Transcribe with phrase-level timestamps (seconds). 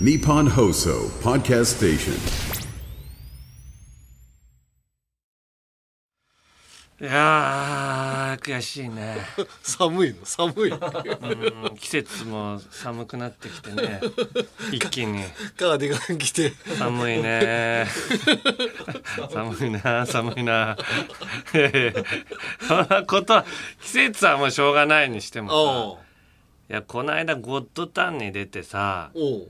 [0.00, 2.12] Nippon Hoso Podcast Station.
[6.98, 9.16] いやー悔しいね。
[9.62, 10.24] 寒いの？
[10.24, 10.70] 寒い。
[10.70, 14.00] うん季節も寒くなってきてね。
[14.72, 15.22] 一気に。
[15.58, 16.52] カーディガン着て。
[16.78, 17.86] 寒いね。
[19.30, 20.76] 寒いな寒いな。
[21.54, 21.92] いやいや
[22.66, 23.44] そんなことは
[23.82, 26.02] 季節はもうしょうがないにしてもおさ
[26.70, 29.48] いやこの間ゴッドタンに出てさうおう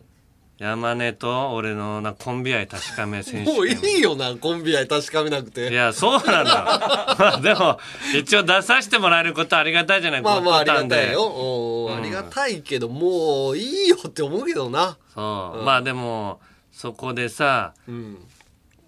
[0.58, 7.78] 山根と俺のなコンビ愛確かめ選手もうい権いよなコンビ愛確かめなくいてやそうなんだまあでも
[8.14, 10.22] 一応出させてもらえることはありがたいじゃない。
[10.22, 11.22] まあまあありがたいよ。
[11.22, 14.96] おうありがたいけどもういいよって思うけどな。
[15.14, 16.40] そう、まあでも
[16.72, 18.18] そこでさうん。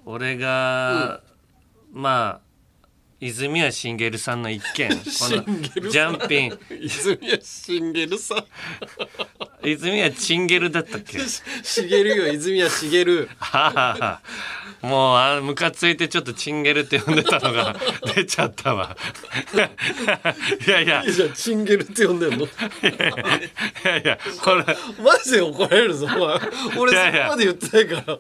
[0.07, 1.21] 俺が、
[1.93, 2.48] まあ
[3.21, 4.91] 泉谷しんげるさんの一件。
[4.95, 6.59] このジャンピン。
[6.81, 8.45] 泉谷しんげるさん。
[9.69, 11.19] 泉谷チンゲルだったっけ？
[11.29, 11.43] し
[11.89, 13.29] げるよ泉谷しげる。
[13.39, 14.21] はあ
[14.87, 17.75] もうあムカついてちょっとチンゲルって呼んでたのが
[18.15, 18.97] 出ちゃったわ。
[20.67, 21.03] いやいや。
[21.05, 22.45] いいじゃんチンゲルって呼んでんの。
[22.45, 22.49] い
[23.83, 24.65] やいやこれ。
[25.03, 26.07] マジで怒られるぞ
[26.77, 28.19] 俺そこまで言ってないか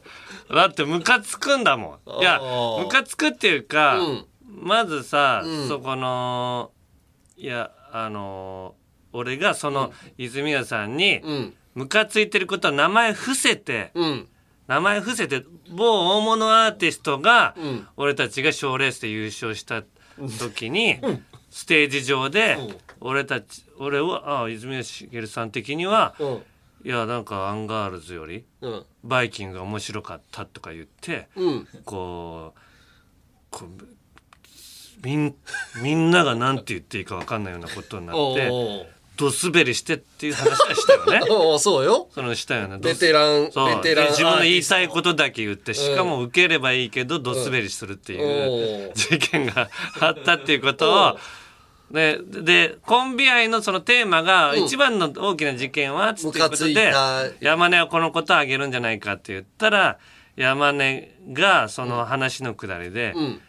[0.50, 0.56] ら。
[0.56, 2.20] だってムカつくんだもん。
[2.20, 2.40] いや
[2.82, 4.24] ムカつくっていうか、うん
[4.62, 5.68] まずさ、うん。
[5.68, 6.72] そこの
[7.36, 8.74] いやあの
[9.12, 11.54] 俺がその泉谷さんにうん。
[11.74, 14.28] ムカついてることは名前伏せて、うん。
[14.66, 17.86] 名前伏せて某大物アーティストが、うん。
[17.96, 19.84] 俺たちが賞レースで優勝した
[20.40, 20.98] 時に、
[21.50, 22.76] ステージ上で、うん。
[23.00, 26.42] 俺たち俺はあ泉谷しげるさん的には、うん。
[26.84, 28.86] いやなんかアンガールズよりうん。
[29.04, 31.28] バイキングが面白かったとか言って、
[31.84, 33.56] こう
[35.02, 35.34] みん
[35.82, 41.20] みんなが何て言っていいか分かんないようなことになってドスベリしてっていう話はしたよね。
[41.58, 42.08] そうよ。
[42.14, 42.78] そのしたよね。
[42.78, 43.50] ベテランベ
[43.82, 49.68] テランで自分の言いたいことだけ言ってしかも受ければいいけどドスベリするっていう事件が
[50.00, 51.18] あったっていうことを
[51.90, 57.24] ででコンビ愛のそのテーマが一番の大きな事件はつってことでた。
[57.40, 59.98] 山根はこのことをあげるんじゃないかって言ったら
[60.36, 63.40] 山根がその話のくだりでうん「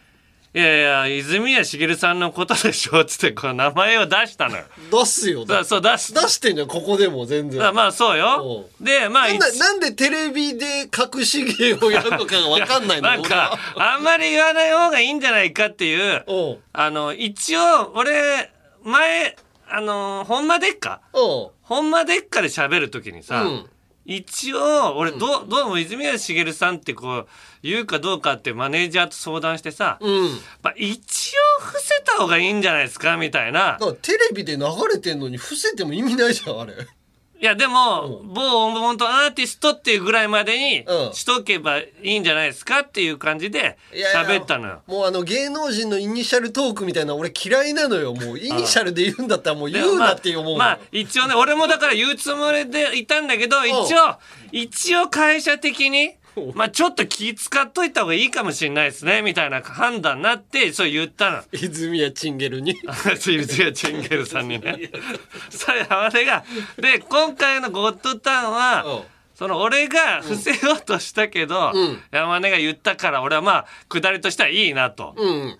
[0.52, 4.64] いやいや泉谷しげるさんのことでしょ」っつってこの名前を出したのよ。
[4.90, 7.60] 出すよだそう出し出してんじゃんここでも全然。
[7.60, 8.66] だまあそうよ。
[8.80, 16.24] でまあなんなんでテレビで隠し芸をやるのかが分かんないのなんかあんまり言わない方がいいんじゃないかっていう。
[16.26, 18.50] おうあの一応俺
[18.82, 19.36] 前
[19.68, 21.00] あのほんまでっか？
[21.12, 23.66] ほんまでっかで喋る時にさ、うん。
[24.04, 27.28] 一応俺ど,、うどうも泉谷しげるさんってこう
[27.62, 30.30] 言うかどうかってマネージャーと相談してさ、うん。
[30.62, 33.78] まあ、一応伏せた方がいいんじゃないですかみたいな。
[34.02, 36.72] テレビで流れてんのに伏せても意味ないじゃんあれ。
[37.42, 41.12] いやでも、某本当アーティストっていうぐらいまでにうん。
[41.14, 43.78] しとけばいいんじゃないですかっていう感じで
[44.14, 44.82] 喋ったのよ。
[44.86, 48.14] もうあの芸能人のイニシャルトークみたいな俺嫌いなのよ。
[48.14, 54.18] もうイニシャルで言うんだったらもう言うなって思うまあ、まあ一応ね俺もだから言うつもりでいたんだけど一応
[54.52, 56.16] 一応会社的に
[56.54, 61.42] まあちょっと気使っといた方がいいかもしれないですねみたいな判断になってそう言ったの。
[61.52, 62.76] 泉谷チンゲルに。
[63.18, 64.90] そういうチンゲルさんにね。
[65.50, 66.44] それ山根が
[66.78, 69.20] で今回の「ゴッドタンは」うん。
[69.34, 72.02] その俺が伏せようとしたけど、うん。
[72.10, 75.14] 山根が言ったから俺はまあ下りとしてはいいなと。
[75.16, 75.58] うん。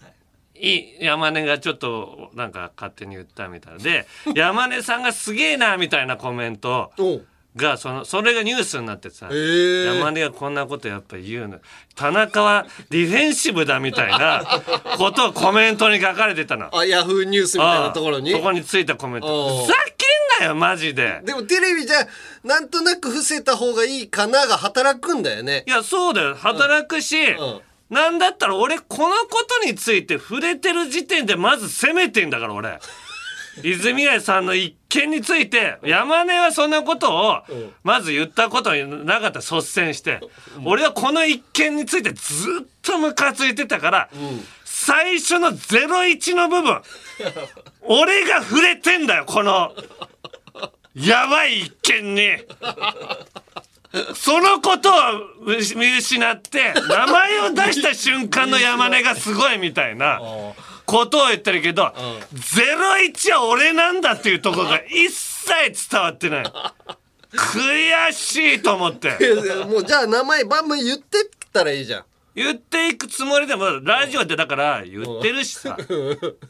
[0.54, 6.92] いい山根がちょっとなんか勝手に言ったみたいで山根さんがすげえなみたいなコメント。
[6.98, 9.84] おうがそのそれがニュースになってさ、へえ。
[9.96, 11.58] 山根がこんなことやっぱ言うの。
[11.96, 14.44] 田中はディフェンシブだみたいな
[14.96, 16.76] ことをコメントに書かれてたの。
[16.76, 18.30] あヤフーニュースみたいなところに？
[18.32, 19.64] そこについたコメント。
[19.64, 20.06] ふざけ
[20.44, 21.20] んなよマジで。
[21.24, 22.06] でもテレビじゃ
[22.44, 25.64] なんとなく伏せた方がいいかなが働くんだよね。
[25.66, 26.34] いやそうだよ。
[26.36, 27.36] 働くし、ん。
[27.90, 32.78] なんだったら俺このことについて触れてる時点でまず責めてんだから俺
[33.62, 37.42] 泉谷さんの一件について山根はそんなことを
[37.82, 40.20] まず言ったことになかった率先して。
[40.64, 44.10] 俺はこの一件についてずっとムカついてたから、
[44.64, 46.82] 最初の01の部分
[47.82, 49.74] 俺が触れてんだよこの
[50.94, 52.22] やばい一件に。
[54.14, 54.94] そのことを
[55.76, 60.20] 見失って名前を出した瞬間の山根がすごいみたいな
[60.90, 61.94] ことを言ってるけど
[62.34, 66.44] 「01は俺なんだ」っていうところが一切伝わってない。
[67.32, 69.16] 悔しいと思って。
[69.20, 72.04] いやいやもうじゃあ名前バンバン言ってったらいいじゃん
[72.34, 75.76] 言っていくつもりでもラジオでだから言ってるしさ。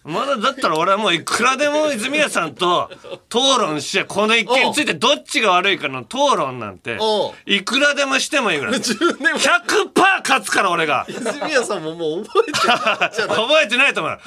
[0.05, 2.91] まだだったら俺はもういくらでも泉谷さんと
[3.29, 6.99] 討論してこの一件についてどっちが悪いかの討論なんて
[7.47, 8.75] いくらでもしてもいいぐらい。
[8.75, 11.07] 10年前100%勝つから俺が。
[11.09, 12.75] 泉谷さんももう覚えてな
[13.09, 14.19] いじゃない覚えてないと思う。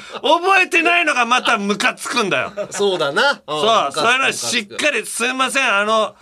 [0.42, 2.52] 覚えてないのがまたムカつくんだよ。
[2.72, 3.42] そうだな。
[3.48, 3.92] そう。
[3.92, 5.72] そういうのしっかりすいません。
[5.72, 6.16] あの、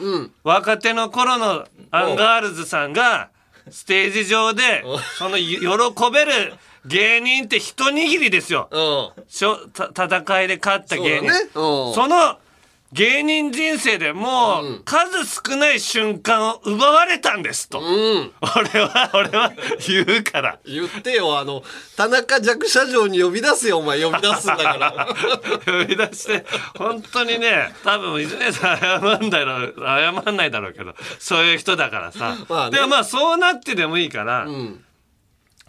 [0.43, 3.29] 若手の頃のアンガールズさんが
[3.71, 4.83] ステージ上で
[5.17, 5.55] その喜
[6.13, 6.53] べる
[6.85, 8.69] 芸人って一握りですよ。
[9.29, 11.31] 戦いで勝った芸人。
[11.53, 12.37] その
[12.93, 18.31] 芸人人生でもう数少ない瞬間を奪われたんですと、うん。
[18.41, 19.53] 俺は俺は
[19.87, 20.59] 言うから。
[20.65, 21.39] 言ってよ。
[21.39, 21.63] あの
[21.95, 24.03] 田中弱者城に呼び出すよお前。
[24.03, 25.07] 呼び出すんだから。
[25.65, 26.45] 呼び出して
[26.77, 32.75] 本当にね多分泉谷さん謝んだろう謝んないだろうけどそういう人だからさ、まあね。
[32.75, 34.83] でもまあそうなってでもいいから、ん。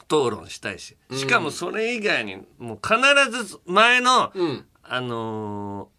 [0.07, 0.97] 討論したいし。
[1.13, 4.67] しかもそれ以外にもう必ず前の、ん。
[4.83, 5.92] あのー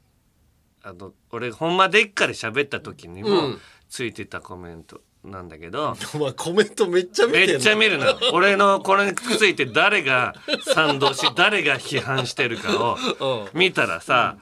[0.83, 3.62] あの俺ほんまでっかで喋った時にもうん。
[3.89, 8.18] ついてたコメントなんだけど、 お前コメントめっちゃ見てめっちゃ見るのよ。
[8.33, 10.33] 俺のこれについて誰が
[10.74, 14.38] 賛同し 誰が批判してるかを見たらさ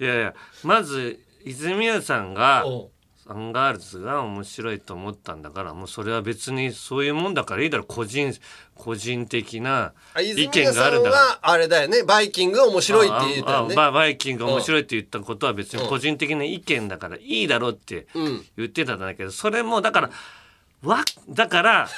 [0.00, 2.86] いやいやまず泉谷さんがうん
[3.30, 8.34] アンガールズが面白いと思ったんだからもうそれは別にそういうもんだからいいだろ個人
[8.74, 11.22] 個人的なあ意見があるんだから。
[11.22, 12.04] はあれだよね。
[12.04, 13.74] バイキングが面白いって言ったよね。
[13.74, 18.44] ババイキングが面白いって言ったことは別に個人的な意見だからいいだろうってうん。
[18.56, 20.10] 言ってたんだけどそれもだから
[20.82, 21.88] わだから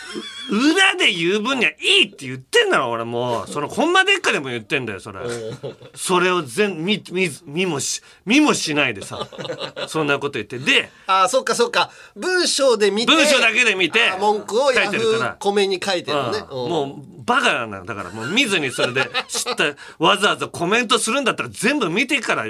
[0.50, 3.42] う裏で言う分にはいいって言ってんだろ俺も。
[3.42, 5.20] うそのほんまでっかでも言ってんだよそれ。
[5.94, 9.28] それを全見見ず見もし見もしないでさ
[9.86, 10.58] そんなこと言って。
[10.58, 11.90] であそっかそっか。
[12.16, 15.32] 文章で見て文章だけで見てあ文句を書ヤフいてるから。
[15.34, 16.38] ーコメに書いてるのね。
[16.38, 16.46] うん。
[16.48, 22.46] もうバカなんだからもう見ずにそれで知ったわざわざコメントするんだったら全部見てから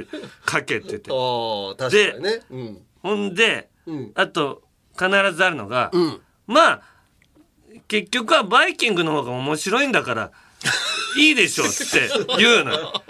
[0.48, 1.10] 書けって言って。
[1.10, 2.40] ああ確かにね。
[2.50, 2.78] うん。
[3.02, 4.12] ほんで、ん。
[4.14, 4.62] あと
[5.08, 6.20] 必ずあるのが、ん。
[6.46, 6.82] まあ
[7.88, 10.30] 結局はバイキングの方が面白いんだから
[11.16, 12.08] いいでしょって
[12.38, 13.02] 言うのよ。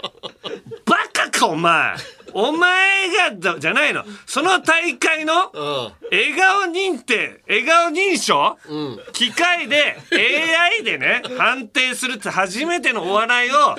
[0.85, 1.95] バカかお前。
[2.33, 4.05] お前がだじゃないの。
[4.25, 5.91] その大会のうん。
[6.11, 8.99] 笑顔認定笑顔認証、ん。
[9.11, 13.75] 機械で AI でね判定するって初めてのお笑いを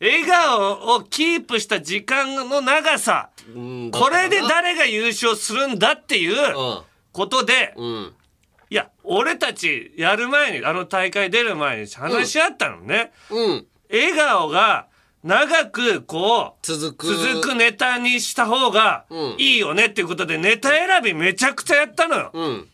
[0.00, 3.30] 笑顔をキープした時間の長さ。
[3.54, 3.90] うん。
[3.90, 6.82] これで誰が優勝するんだっていううん
[7.18, 8.12] ことでうん。
[8.70, 13.66] いや俺たちやる前にあの大会出る前に話し合ったのね、うん。
[13.90, 14.86] 笑顔が
[15.24, 17.06] 長くこう続く。
[17.06, 19.36] 続くネタにした方がうん。
[19.38, 22.30] いいよねっていうことでネタ選びめちゃくちゃやったのよ。
[22.32, 22.68] うん。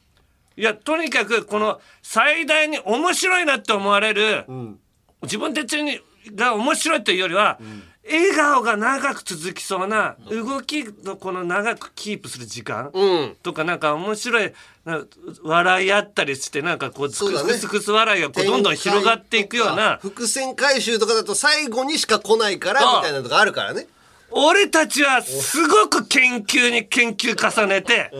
[0.56, 4.78] いやとにかくこの最大に面白いなって思われる、ん。
[5.22, 6.00] 自分たちに
[6.34, 7.58] が面白いというよりは、
[8.06, 13.36] 笑顔が長く続きそうな動きのこの長くキープする時間、うん。
[13.42, 14.52] とかなんか面白い
[14.84, 15.04] な
[15.42, 17.48] 笑いあったりしてなんかこうそうだね。
[17.48, 23.86] クスクスクス笑いがこうどんどん広がっていくような伏線回収とかだと最後にしか来ないからみたいなのがあるからね。
[24.30, 28.10] 俺たちはすごく研究に研究重ねて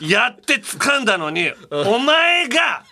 [0.00, 2.84] やって掴んだのにお前が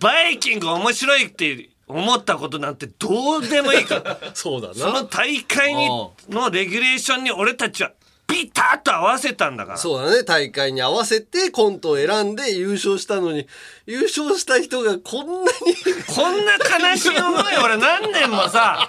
[0.00, 4.18] バイキング面白いって思ったことなんてどうでもいいから。
[4.34, 4.74] そうだな。
[4.74, 5.88] その大会に
[6.28, 7.92] のレギュレーションに俺たちは
[8.30, 9.78] ピタッと合わせたんだから。
[9.78, 13.46] そうだね大会に合わせてコントを選んで優勝したのに
[13.86, 15.74] 優勝した人がこんなに
[16.06, 16.52] こんな
[16.90, 18.88] 悲しい思い俺何年もさ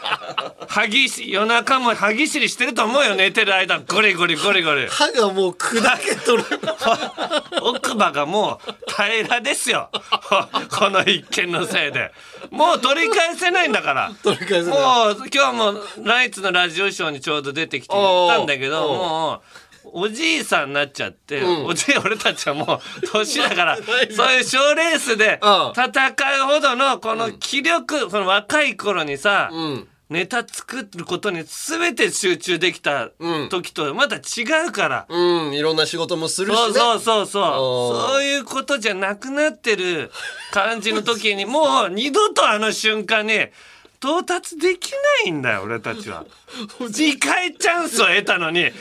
[0.68, 3.80] 歯ぎし夜中も歯ぎしりしてると思うよ寝てる間。
[3.80, 4.88] ゴリゴリゴリゴリ。
[4.88, 6.44] 歯がもう砕けとる。
[7.62, 9.90] 奥歯がもう平らですよ。
[9.92, 12.12] この一件のせいで。
[12.52, 14.12] もう取り返せないんだから。
[14.24, 14.80] 取り返せない。
[14.80, 19.31] もう今日もナイツのラジオショーにちょうど出てきて言ったんだけどおう
[19.84, 21.66] おじいさんになっちゃって、ん。
[21.66, 23.78] おじい俺たちはもう年だから
[24.16, 25.72] そういう賞レースでうん。
[25.76, 29.88] 戦うほどのこの気力、その若い頃にさ、うん。
[30.10, 33.50] ネタ作ることに全て集中できたうん。
[33.50, 35.06] 時とまた違うから。
[35.10, 35.54] うん。
[35.54, 36.58] いろんな仕事もするしね。
[36.58, 38.12] そうそうそうそう。
[38.12, 40.12] そういうことじゃなくなってる
[40.52, 43.48] 感じの時にもう二度とあの瞬間に
[44.02, 44.92] 到達でき
[45.26, 46.26] ないんだよ俺たちは。
[46.82, 48.72] 2回チャンスを得たのに2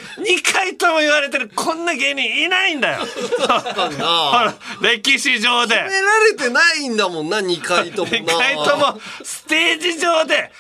[0.42, 3.00] 回とも言われてるこんな芸人いないんだよ。
[4.80, 5.76] 歴史上で。
[5.76, 8.16] 褒められてないんだもんな2回ともな。
[8.18, 10.50] 2回ともステージ上で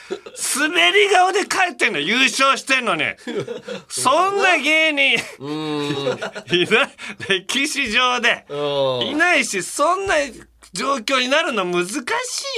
[0.56, 3.04] 滑り顔で帰ってんの優勝してんのに。
[3.88, 5.14] そんな芸人。
[6.54, 6.90] いない。
[7.28, 8.44] 歴史上で。
[8.50, 9.06] うん。
[9.08, 10.16] いないしそんな
[10.72, 12.00] 状況になるの難し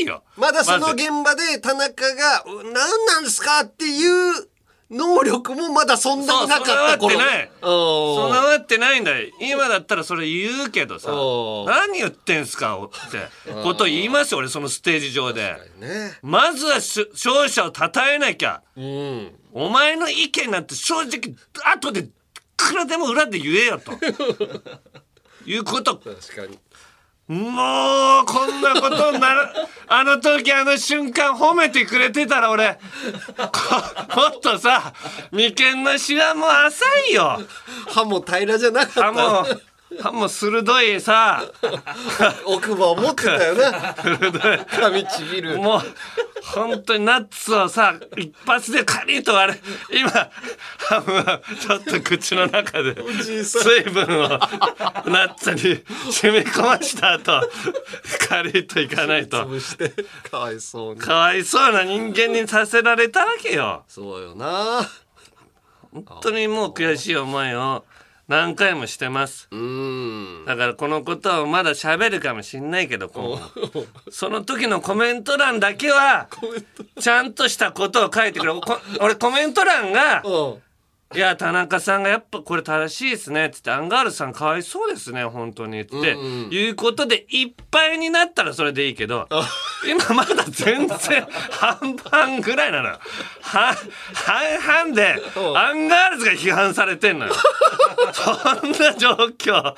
[0.03, 0.23] いよ。
[0.37, 4.07] まだそのず現場で田中が「何なんですか?」ってい
[4.41, 4.49] う
[4.91, 7.11] 能力もまだそんなになかった頃。
[7.13, 7.45] そう備わってない。
[7.45, 9.31] うん備わってないんだよ。
[9.41, 11.11] 今だったらそれ言うけどさ。
[11.67, 13.29] 何言ってんすかって。
[13.63, 15.57] こと言いますよ俺そのステージ上で。
[15.79, 16.19] ね。
[16.23, 18.63] まずはし勝者を称えなきゃ。
[18.77, 19.35] うん。
[19.55, 21.35] お前の意見なんて正直
[21.81, 22.11] 後でい
[22.57, 23.93] くらでも裏で言えよと。
[25.47, 25.97] いうこと。
[25.97, 26.59] 確かに
[27.29, 29.49] もうこんなことになる。
[29.89, 32.79] あの時あの瞬間褒めてくれてたら俺
[33.37, 34.93] こもっとさ
[35.31, 37.41] 眉間のシワも浅いよ。
[37.89, 39.03] 歯も平らじゃなかった。
[39.05, 39.47] 歯も
[40.01, 41.45] 歯も鋭いさ。
[42.47, 43.71] 奥歯を持ってたよな。
[43.95, 45.59] 噛みちぎる。
[45.59, 45.83] もう
[46.43, 52.97] 本当にナッツをさ一発でカリッと割れ今ハムはちょっと口の中で
[53.45, 55.83] 水分をナッツに
[56.13, 57.43] 染み込ました後
[58.29, 59.45] カリッといかないと。
[59.45, 59.93] 潰して
[60.31, 61.01] かわいそうに。
[61.01, 63.85] かわいそうな人間にさせられたわけよ。
[63.89, 64.89] そうよな。
[65.93, 67.85] 本当にもう悔しい思いを
[68.33, 69.47] 何回もしてます。
[69.51, 70.45] うん。
[70.47, 73.39] だからこのことをまだ喋るかもしんないけど今後。
[74.11, 76.29] その時のコメント欄だけは
[76.99, 78.53] ちゃんとしたことを書いてくれ。
[78.55, 80.63] こ俺コメント欄がうん
[81.15, 86.51] 「いや田中さんがやっぱこれ正しいですね」っつって「アンガールズさんかわいそうですね本当に」って、うんうん。
[86.51, 89.29] いうことでいっぱいになったらそれでいいけど
[89.87, 92.99] 今まだ全然半々ぐらいなのよ。
[93.43, 93.75] は
[94.15, 95.41] 半々でう。
[95.53, 97.35] んアンガールズが批判されてんのよ。
[98.13, 99.75] そんな状況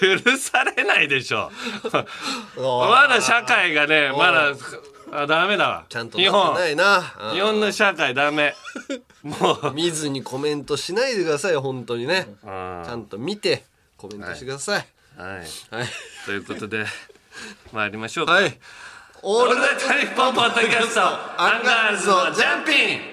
[0.00, 1.50] 許されないでしょ。
[2.56, 4.52] まだ社会がねまだ
[5.12, 5.84] あダメだわ。
[5.88, 6.98] ちゃんと日本ないな。
[7.20, 8.54] うん日本の社会ダメ。
[9.22, 9.72] もう。
[9.72, 12.28] 見ずにコメントしないでください本当にね。
[12.44, 13.64] あちゃんと見て
[13.96, 14.86] コメントしてください。
[15.18, 15.38] ーはい。
[15.38, 15.88] はい。
[16.26, 16.86] ということで
[17.72, 18.32] 参りましょうか。
[18.32, 18.58] はい。
[19.22, 23.09] オオールナイトニッポンポッドキャストアンガールズのジャンピン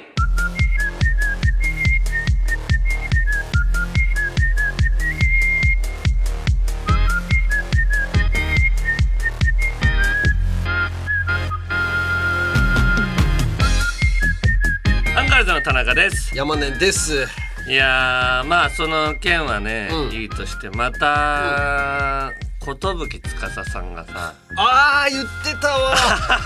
[15.38, 16.36] アンガールズの田中です。
[16.36, 17.28] 山根です。
[17.68, 20.12] いやーまあその件はね、うん。
[20.12, 22.34] いいとしてまた
[22.76, 23.20] 寿
[23.50, 25.96] 司さんがさああ言ってたわ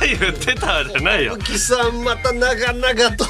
[0.02, 3.26] 言ってたわじゃないよ浮さんまた長々と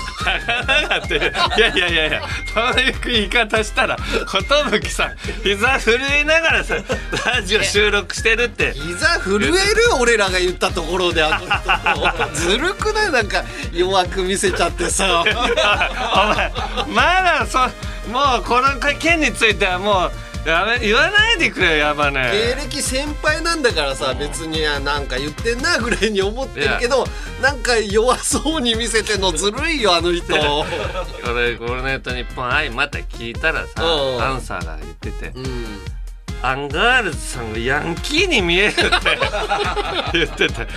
[0.67, 2.21] 長っていやいやいやいや
[2.53, 6.75] そういう言い方したら寿さん膝震えながらさ
[7.25, 9.55] ラジオ収録してるって膝震える
[9.99, 13.43] 俺らが言ったところであの人ずるくないなんか
[13.73, 16.51] 弱く見せちゃってさお前
[16.87, 17.59] まだそ
[18.09, 27.05] もうこの件についてはもうやめ言わないでくれよやば芸ね歴先輩なんだからさ別にあなんか言ってんなぐらいに思ってるけど
[27.41, 30.33] なんか弱そうに見せてんのずるいよあの人。
[30.33, 30.33] こ
[31.33, 34.23] れ「ゴールナイトニッポンアイ」また聞いたらさうん。
[34.23, 35.81] アンサーが言っててうん。
[36.43, 38.81] アンガールズさんがヤンキーに見えるって。
[40.13, 40.67] 言ってたい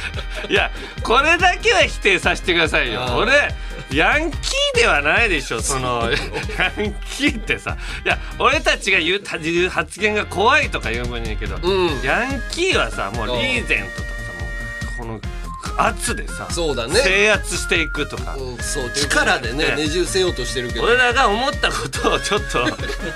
[0.50, 0.70] や
[1.02, 3.02] これだけは否定させてくださいよ。
[3.16, 3.54] 俺
[3.94, 6.10] ヤンキーではないでしょその
[6.58, 7.76] ヤンキーってさ。
[8.04, 12.02] いや俺たちが言うた言う発言が怖いとか言う分にいいけど、うん。
[12.02, 14.08] ヤンキーはさもうリーゼントとか
[14.98, 15.34] さもうこの
[15.78, 16.94] 圧でさそうだね。
[16.96, 19.76] 制圧していくとか、うんそう力でね。
[19.76, 20.84] ねじ伏せようとしてるけど。
[20.84, 22.64] 俺らが思ったことをちょっと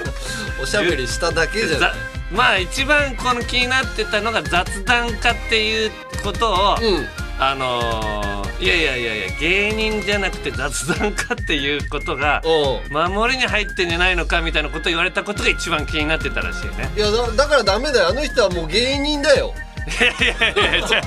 [0.62, 1.96] おしゃべりしただけじゃざない。
[2.30, 5.92] まあ一番この気になってたのが雑談家っていう
[6.22, 7.08] ことを、うん
[7.40, 12.42] あのーいやいやいやいや芸人じゃなくて雑談家っていうことが
[12.90, 16.90] 守りに入ってんじゃないのかみたいなことを言われたことが一番気になってたらしいね。
[16.96, 18.08] いやだだからダメだよ。
[18.08, 19.54] あの人はもう芸人だよ。
[19.88, 21.00] いやいやいやじゃ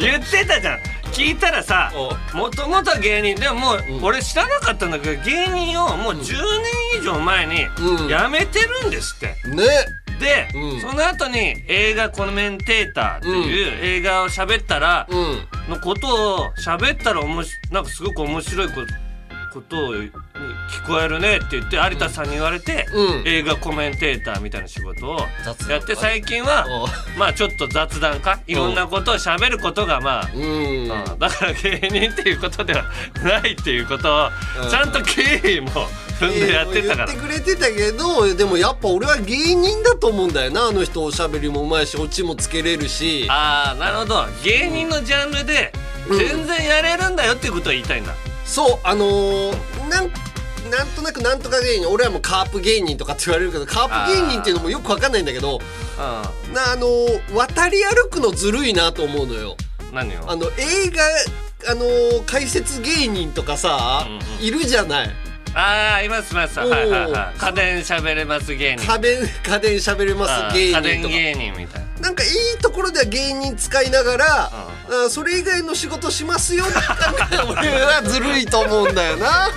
[0.00, 0.78] 言ってたじゃん。
[1.12, 4.04] 聞いたらさおもともとは芸人でももう、うん。
[4.04, 6.32] 俺知らなかったんだけど芸人をもう10年
[7.00, 8.08] 以上前にうん。
[8.08, 9.26] 辞めてるんですって。
[9.50, 9.64] ね
[10.18, 10.80] で、うん。
[10.80, 15.48] その後に映画コメンテーターっていう映画を喋ったら、うん。
[15.70, 18.74] のことを喋ったらおもしなんかすごく面白いこ
[19.52, 23.28] ことをに聞こえるねって言って有田さんに言われて、うん。
[23.28, 25.18] 映画コメンテーターみたいな仕事を
[25.68, 26.66] やって最近は
[27.18, 30.42] まあちょっと雑談かいろんなことを喋ることがまあ、うん。
[30.42, 32.84] うんだから芸人っていうことでは
[33.22, 34.28] ないっていうことを
[34.62, 34.70] うん。
[34.70, 35.70] ちゃんと経緯も
[36.18, 37.06] 踏んでやってたから。
[37.06, 43.26] 言ってくれてたけどでもやっぱ俺は芸人だと思うんだよなあの人おしゃべりもうまいしオチもつけれるし。
[43.28, 44.26] ああなるほど。
[44.44, 45.72] 芸人のジャンルで
[46.08, 46.18] うん。
[46.18, 48.14] 全然やれるんだよっていうことを言いたいんだ、
[48.52, 50.10] そうあのーなん
[50.70, 56.86] なんとなくなんとか芸人俺はもうカープ芸人とかって言われるけどカープ芸人っていうのもよくわかんないんだけどうなあの
[57.34, 59.56] 渡り歩くのずるいなと思うのよ。
[59.90, 61.02] ん何をあの映画
[61.72, 61.84] あの
[62.26, 64.44] 解説芸人とかさ、うんうん。
[64.44, 65.10] いるじゃない。
[65.54, 66.58] ああいますいます。
[66.58, 67.38] はいはいはい。
[67.38, 68.86] 家電喋れます芸人。
[68.86, 72.00] 家電家電喋れまあす芸ー家電人とか芸人みたいな。
[72.00, 74.50] なんかいいところでは芸人使いながら、
[75.06, 76.68] あそれ以外の仕事しますよっ
[77.30, 79.48] て俺はずるいと思うんだよな。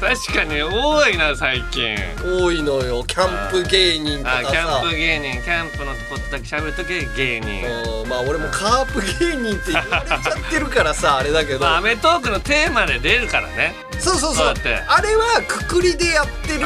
[0.00, 1.96] 確かに多いな最近。
[2.22, 8.02] 多いのよキャンプ芸人とかキャンプ芸人キャンプのことだけ喋るとき芸人。
[8.02, 13.74] うんまあ俺もカープ芸人って言われちゃってるからさ あれだけど、まあアメトークのテーマで出るからね。
[13.98, 14.46] そうそうそう。
[14.88, 16.60] あれはくくりでやってる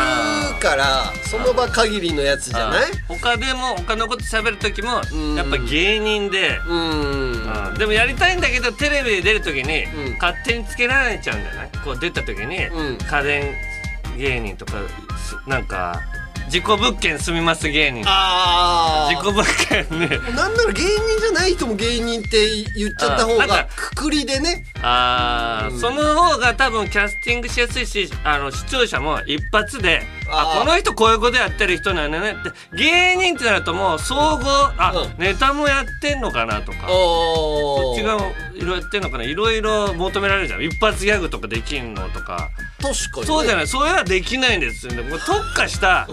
[0.60, 2.90] からその場限りのやつじゃない？
[3.08, 5.34] 他でも他のこと喋る時もうん。
[5.34, 7.78] やっぱ芸人で、うんうん。
[7.78, 10.12] でもやりたいんだけどテレビで出る時にうん。
[10.14, 11.70] 勝手につけられちゃうんじゃない？
[11.84, 12.98] こう出た時にうん。
[12.98, 13.54] 家電
[14.16, 14.72] 芸人とか
[15.18, 16.00] すなんか
[16.48, 18.04] 事故物件住みます芸人。
[18.06, 22.46] あ事故物件になんなら芸人じゃない人も芸人って
[22.76, 24.64] 言っちゃった方がくくりでね。
[24.82, 25.80] あー、うん。
[25.80, 32.50] その方が多分キャスティングしやすいしあの視聴者も一発であこの人こういうことやってる人なんだねって。
[32.76, 34.40] 芸人ってなるともう総合
[34.78, 35.22] あ、うん。
[35.22, 36.86] ネタもやってんのかなとか。
[36.86, 39.24] こ違ういろいろやってんのかな。
[39.24, 40.62] いろいろ求められるじゃん。
[40.64, 42.50] 一発ギャグとかできんのとか。
[42.80, 43.66] 確かに、ね、そうじゃない。
[43.66, 46.08] それはできないんですよで もう特化した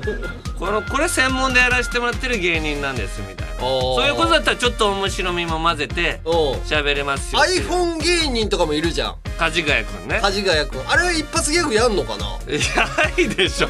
[0.58, 3.52] このこれ専門でやらせてもらってる芸人なんですみたいな。
[3.62, 9.16] そういうことだったらちょっと面白みも混ぜてうん喋れますよ iPhone 芸人とかもいるじゃん。
[9.38, 10.20] 梶ヶ谷君ね。
[10.22, 12.26] 梶ヶ谷君あれは一発ギャグやんのかな？
[12.52, 13.68] いやないでしょ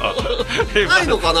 [0.88, 1.40] ないのかな？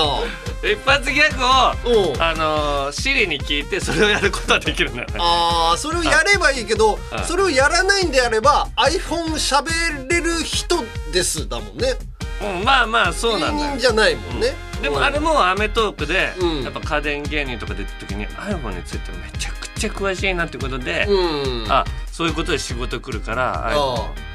[0.62, 1.36] 一発ギャ
[1.84, 2.22] グをうん。
[2.22, 5.14] あのー、シリに聞いてそれをやることはできるんだよね。
[5.18, 7.24] あーそれをやればいいけどあ。
[7.24, 9.70] それをやらないんであれば iPhone 喋
[10.08, 11.94] れる人ですだもんね。
[12.42, 13.70] うんまあまあそう芸なんだよ。
[13.72, 16.62] 人じゃないもんね、でもあれも『アメトーク』で、うん。
[16.62, 21.72] やっぱ家電芸人とか出た時に iPhone についてめちゃくちゃ詳しいなってことで、うん。
[21.72, 23.72] あそういうことで仕事来るから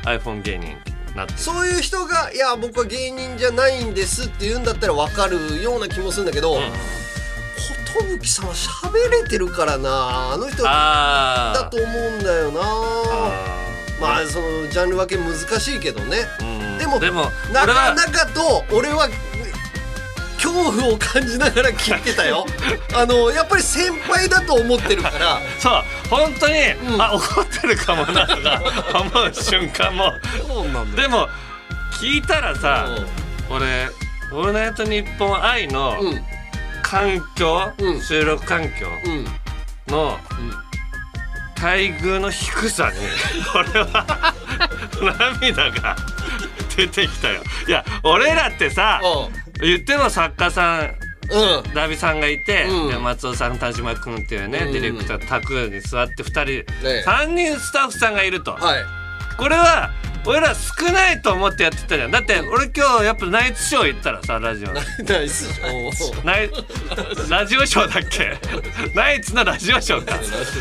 [0.03, 0.67] iPhone, 芸人。
[0.67, 6.57] になってるそういう人が「いや僕は芸人じゃないんです」って言うんだったら分かるような気もするんだけど
[8.21, 12.61] 寿、さんは喋れてるからなあの人だあと思うんだよな。
[12.63, 13.57] あ
[13.99, 16.27] まあそのジャンル分け難しいけどね。
[16.39, 16.77] うん。
[16.77, 19.09] でもでもなかなかと俺は
[20.41, 22.45] 恐怖を感じながら聞いてたよ。
[22.95, 25.39] あのやっぱり先輩だと思ってるから。
[25.59, 26.53] そう本当に、
[26.93, 27.01] うん。
[27.01, 28.61] あ怒ってるかもなとか
[28.99, 30.13] 思う瞬間も。
[30.47, 31.27] そうなんでも
[31.99, 32.87] 聞いたらさ
[33.49, 33.89] 俺
[34.31, 36.25] 「オールナイトニッポン愛」のうん。
[36.83, 38.01] 環境、うん。
[38.01, 39.25] 収録環境うん。
[39.87, 40.17] の
[41.59, 42.97] 待遇の低さに
[43.55, 44.33] 俺は
[45.41, 45.95] 涙が
[46.75, 47.41] 出てきたよ。
[47.67, 49.01] いや俺らってさ
[49.61, 50.95] 言っても作家さん
[51.29, 51.57] うん。
[51.57, 52.89] うんダビさんがいて、うん。
[52.89, 54.73] で松尾さん田島君っていうね、うん。
[54.73, 57.03] ディレクター卓に座って2人、え。
[57.05, 58.83] 3人スタッフさんがいると、はい。
[59.37, 59.91] これは
[60.27, 62.11] 俺ら少ないと思ってやってたじゃん。
[62.11, 64.73] だって俺今日やっぱナイツショー行ったらさラジオの
[65.07, 65.61] ナイス
[66.23, 66.49] ナイ
[67.29, 68.37] ラジオショーだっけ？
[68.93, 70.17] ナイツのラジオショーか。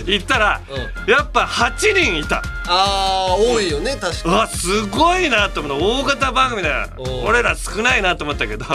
[0.07, 0.61] 行ったら、
[1.07, 2.43] やっぱ8人いた。
[2.69, 6.89] あー多いよね確かうわすごいなと思うの大型番組だ。
[7.25, 8.65] 俺ら少ないなと思ったけど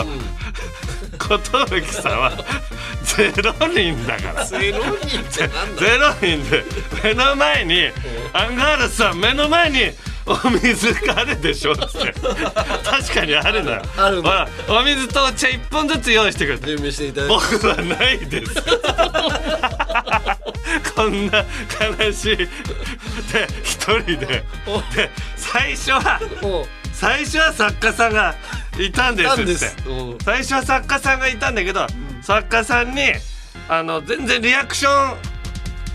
[1.22, 2.32] 寿さんは
[3.04, 4.44] ゼロ人だから。
[4.44, 6.64] ゼロ人ってなんだゼロ人で
[7.02, 7.90] 目の前に
[8.32, 9.90] アンガールズさん目の前に
[10.26, 11.72] お水があるでしょ。
[11.72, 17.34] って確かにあるのよあるのほらお水とお茶1本ずつ用意してくれて準備していただいて。
[17.34, 18.54] 僕はないです。
[20.94, 21.44] こんな
[21.98, 22.36] 悲しい。
[22.36, 22.46] で
[23.64, 24.16] 一人で。
[24.26, 24.44] で
[25.36, 26.66] 最初はお。
[26.92, 28.34] 最初は作家さんが
[28.78, 29.54] いたんですって。
[30.24, 31.86] 最初は作家さんがいたんだけど、
[32.22, 33.12] 作家さんに
[33.68, 35.16] あの全然リアクション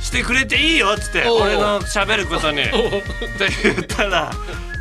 [0.02, 2.62] してくれていいよっつって俺の喋ることに。
[2.62, 2.72] って
[3.64, 4.32] 言ったら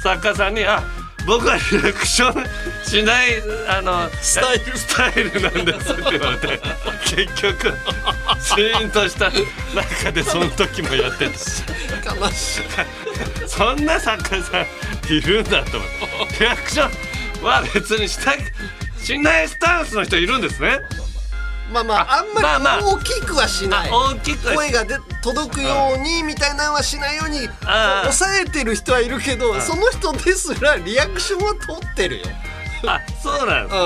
[0.03, 0.83] 作家さんに「あ
[1.27, 2.45] 僕はリアクション
[2.85, 4.79] しないあのスタイル。
[4.79, 6.61] スタイルなんです」って言われて
[7.05, 7.75] 結局
[8.41, 9.31] シーンとした
[9.75, 11.29] 中でその時もやって
[12.05, 12.15] た。
[12.15, 12.63] 悲しい。
[13.49, 16.45] そんな作家さんいるんだと思って。
[16.45, 18.35] リアクションは別にした
[19.03, 20.81] しないスタンスの人いるんですね
[21.73, 22.27] まあまああん
[22.63, 23.91] まり大きくはしない。
[23.91, 27.49] 大きくは声がで届くようにみたいなのはしないように
[28.05, 32.25] 抑えてる人はいるけどその人ですらリアクションは取ってるよ。
[32.87, 33.81] あそうなんですね。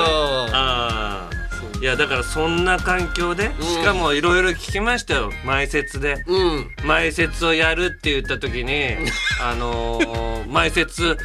[0.53, 1.41] ああ。
[1.81, 3.63] いやだからそんな環境でうん。
[3.63, 5.33] しかもいろいろ聞きましたよ。
[5.47, 6.23] 前説で。
[6.27, 6.71] うん。
[6.85, 8.97] 前説をやるって言った時に
[9.43, 11.17] あのー前説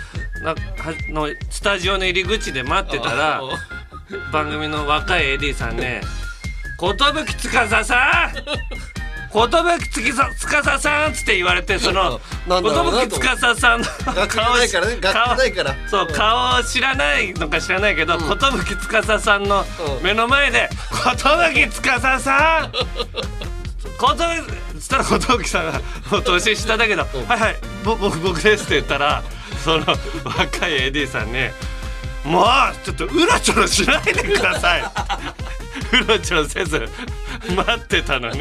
[1.10, 3.42] のスタジオの入り口で待ってたら
[4.32, 6.02] 番組の若い AD さんね
[9.90, 14.98] 「寿司さん寿司さん」 っつって言われてその 寿と司さんの楽器ないからね。
[15.02, 15.76] 楽器ないから。
[15.90, 19.66] そう顔を知らないのか知らないけど寿司さんの
[19.98, 20.04] うん。
[20.04, 21.20] 目の前で「寿司
[22.20, 22.80] さん!」寿
[24.80, 29.24] つったら寿さんがもう年下だけど「はいはいぼ僕僕です」って言ったら
[29.64, 29.86] その
[30.24, 31.50] 若い AD さんに
[32.24, 32.46] 「もう
[32.86, 34.84] ちょっとうろちょろしないでください」
[35.92, 36.88] うろちょろせず
[37.56, 38.40] 待ってたのに。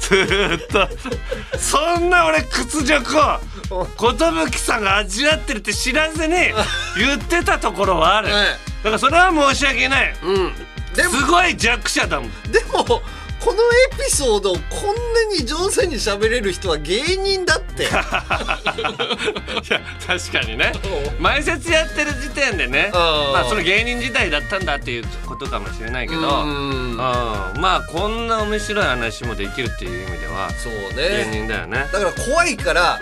[0.00, 0.88] ずーっと。
[1.58, 3.18] そんな俺屈辱
[3.70, 6.34] を寿さんが味わってるって知らずに
[6.96, 8.28] 言ってたところはある。
[8.28, 8.46] だはい
[8.84, 10.14] からそれは申し訳ない。
[10.22, 10.52] うん。
[10.94, 12.30] すごい弱者だもん。
[12.50, 13.02] でも
[13.44, 14.62] このエピソードをこん
[15.14, 17.84] なに上手に喋れる人は芸人だって。
[17.84, 18.00] いや
[20.06, 20.72] 確かにね。
[21.18, 23.32] 前説やってる時点でねうん。
[23.32, 26.90] まあその芸人時代だったんだっていうことかもしれないけどうん。
[26.92, 26.96] うん。
[26.96, 31.88] まあこんな面白い話もできるっていう意味ではそう芸ね人だよね。
[31.92, 33.00] だから怖いから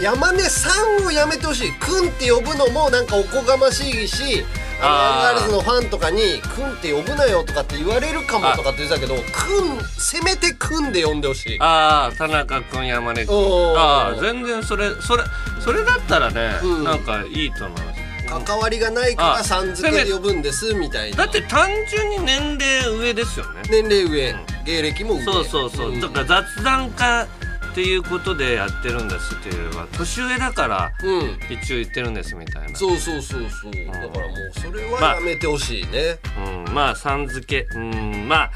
[0.00, 4.44] 山根さんをやめてほしい「くん」って呼ぶのもなんかおこがましいし
[4.82, 11.56] ガールズのファンとかに「くん」って呼ぶなよとかって言われるかもとかって言ってたけど「くん」せめて「くん」で呼んでほしい。
[11.60, 13.34] ああ田中君山根君。
[13.76, 15.22] ああ全然それそれ
[15.60, 16.84] それだったらね、うん。
[16.84, 18.02] なんかいいと思います。
[18.46, 21.18] 関わりがないかあらさん付けで呼ぶんですみたいな。
[21.18, 23.62] だって単純に年齢上ですよね。
[23.70, 24.34] 年齢上。
[24.64, 25.24] 芸歴も上。
[25.24, 26.00] そうそうそう、ん。
[26.00, 27.26] だから雑談家
[27.72, 31.38] っていうことでやってるんですっていうのは年上だからうん。
[31.50, 32.76] 一応言ってるんですみたいな。
[32.76, 33.72] そうそうそうそう。
[33.86, 36.18] だからもうそれはやめてほしいね、
[36.66, 37.66] うん、まあさん付け。
[37.74, 38.28] うん。
[38.28, 38.50] まあ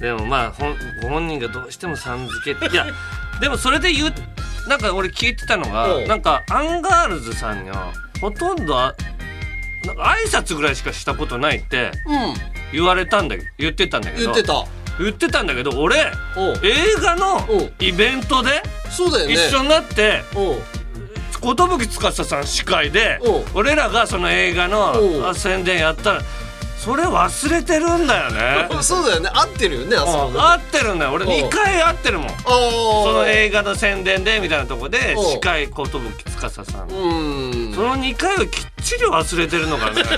[0.00, 2.74] でもまあほんご本人がどうしてもさん付けって。
[2.74, 2.86] いや
[3.42, 4.14] でもそれで言う
[4.70, 8.94] なんか俺聞いてたのがおうなんかアンガールズさんにはほとんどあ
[9.84, 12.34] なんか挨拶ぐらいしかしたことないってうん。
[12.72, 14.32] 言われたんだ言ってたんだけど。
[14.32, 14.64] 言ってた
[14.98, 15.96] 言ってたんだけど俺
[16.62, 17.46] 映画の
[17.80, 18.62] イベントで
[19.32, 20.22] 一緒になって
[21.78, 23.18] 寿司さん司会で
[23.54, 24.94] 俺らがその映画の
[25.34, 26.22] 宣伝やったら
[26.82, 28.68] それ忘れてるんだよね。
[28.82, 29.30] そうだよね。
[29.32, 31.12] 合ってるよねあそこうん合ってるんだよ。
[31.12, 32.28] 俺おう2回合ってるもん。
[32.28, 36.88] あそのー映画の宣伝でみたいなとこで司会寿司さん。
[36.90, 37.72] うん。
[37.72, 40.02] その2回をきっちり忘れてるのかね。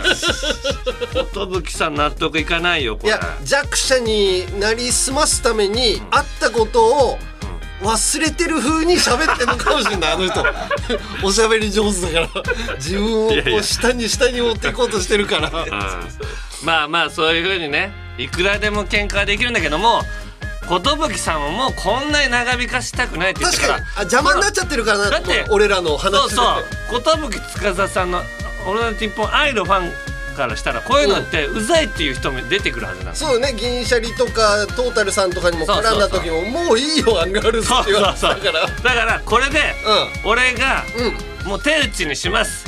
[1.35, 3.09] 寿さん納得いかないよこれ。
[3.11, 7.19] いや弱者になりすますためにあったことを
[7.83, 10.13] 忘れてる風に喋ってるのかもしれない。
[10.15, 10.43] あの人。
[11.23, 12.43] おしゃべり上手だから。
[12.77, 15.51] 自分をこう下に下に持っていこうとしてるから。
[15.51, 16.09] うん
[16.65, 20.03] まあまあそういうふうにねいくらでも喧嘩はできるんだけども
[20.69, 23.87] 寿さんももうこんなに長引かしたくないって言ってか確からに。
[23.97, 26.43] あ邪魔になっちゃってるからなだって俺らの話そうでそ
[26.99, 27.03] う。
[27.59, 28.23] 寿司さんの
[28.67, 29.93] 「俺の日本愛のファン
[30.35, 38.67] からしたらこういうのってうざいっていう人も出てくるはずなんそうよね銀シャリとかトータルさんとかにも絡んだ時ももういいよアンガールズって言われてたから。
[38.67, 39.61] だからこれで
[40.25, 41.05] 俺がうん。
[41.07, 42.65] うんもう手打ちにします。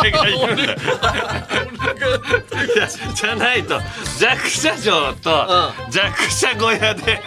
[0.00, 0.56] 俺が言う。
[3.14, 3.78] じゃないと
[4.18, 5.46] 弱者城と
[5.90, 7.12] 弱者小屋で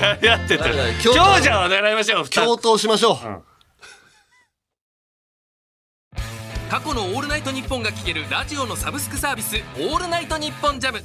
[0.00, 0.64] やり合ってた。
[0.64, 3.16] だから強者を狙いましょう共闘しましょう、
[6.70, 11.00] 過去の「オールナイトニッポン」が聴けるラジオのサブスクサービス「オールナイトニッポンジャム。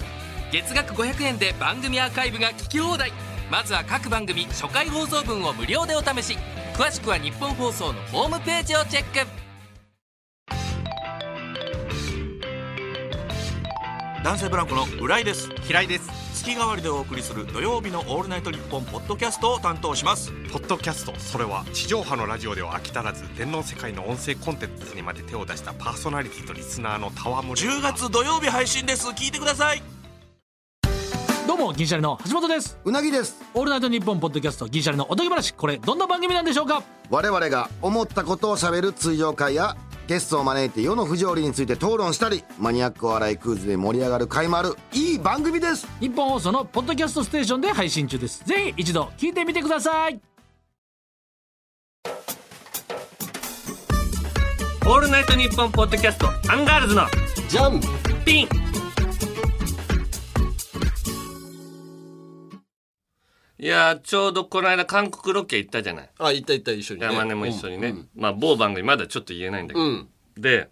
[0.52, 3.14] 月額500円で番組アーカイブが聴き放題。
[3.52, 6.38] まずは各番組初回放送分を無料でお試し。
[6.74, 9.51] 詳しくは日本放送のホームページをチェック。
[14.24, 15.50] 男性ブランコの浦井です。
[15.64, 16.08] 平井です。
[16.36, 20.32] 月替わりでお送りする土曜日の「オールナイトニッポン」ポッドキャストを担当します。
[20.52, 21.14] ポッドキャスト。
[21.18, 27.54] それは地上波のラジオでは飽き足らず電脳世界の音声コンテンツにまで手を出したパーソナリティとリスナーの戯れ。
[27.54, 29.08] 10月土曜日配信です。
[29.08, 29.82] 聞いてください。
[31.48, 32.78] どうも銀シャリの橋本です。
[32.86, 33.42] うなぎです。
[33.56, 35.52] オールナイトニッポンポッドキャスト銀シャリのおとぎ話。
[35.52, 36.84] これどんな番組なんでしょうか？
[37.10, 39.76] 我々が思ったことをしゃべる通常会や
[40.12, 45.88] ゲストを招いて世の不条理について討論したりマニアックお笑いクイズで盛り上がる回もあるいい番組です。
[46.02, 48.44] ニッポン放送のポッドキャストステーションで配信中です。
[48.44, 50.20] ぜひ一度聞いてみてください。
[54.86, 57.04] オールナイトニッポンポッドキャストアンガールズの
[57.48, 57.80] ジャン。
[58.26, 58.81] ピン
[63.62, 66.10] いやーちょうどこの間韓国ロケ行ったじゃない。
[66.18, 70.08] あ行った行った一緒に、ね、山根も一緒にね、うんまあ某番組まだちょっと言えないんだけど、うん。
[70.36, 70.68] で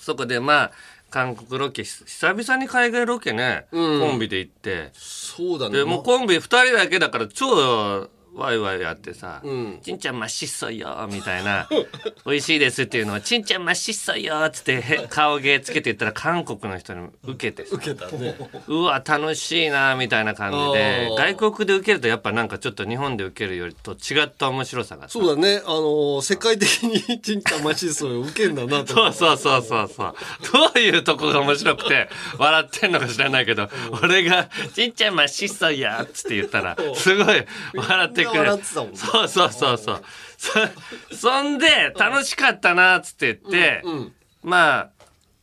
[0.00, 0.72] そこでまあ
[1.10, 4.00] 韓国ロケひ久々に海外ロケね、うん。
[4.00, 4.88] コンビで行って。
[4.94, 5.76] そうだね。
[5.76, 11.68] でもうコンビ2人だけだから超ワイワイやってさん「ちんちゃんまっしっそいよ」みたいな
[12.26, 18.36] 「美味しいです」っていうのを「ちんちゃんまっしっそいよ」っつってへ顔芸つけて言ったら韓国の人に受けてさ受けたね。
[18.66, 25.08] うわ楽しいなみたいな感じで外国で受けるとやっぱなんかちょっっと日本で受けるよりと違った面白さがさ。
[25.10, 25.62] そうだね。
[25.64, 28.94] あのー世界的にちんちゃんマシソを受けんだなと。
[28.94, 30.14] そうそうそうそうそう。
[30.52, 33.68] どういうとこが面白くて笑ってんのか知らないけど
[34.02, 39.78] 俺が「ちんちゃんましっそいや」っつって言ったらすごい笑ってくれるそうそうそうそう。
[39.78, 40.52] そ
[41.16, 44.90] そんで楽しかったなっつって言って、うんまあ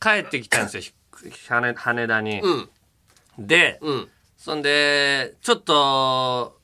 [0.00, 0.82] 帰ってきたんですよ。
[0.82, 0.92] ひ
[1.48, 2.40] 羽羽田に。
[2.40, 2.68] うん。
[3.38, 4.08] で、うん。
[4.36, 6.58] そんでちょっと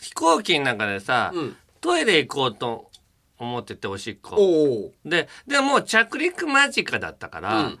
[0.00, 1.56] 飛行機の中でさ、うん。
[1.80, 2.90] トイレ行こうと
[3.38, 4.92] 思ってておしっこ。
[5.04, 7.78] ででもう着陸間近だったから、うん。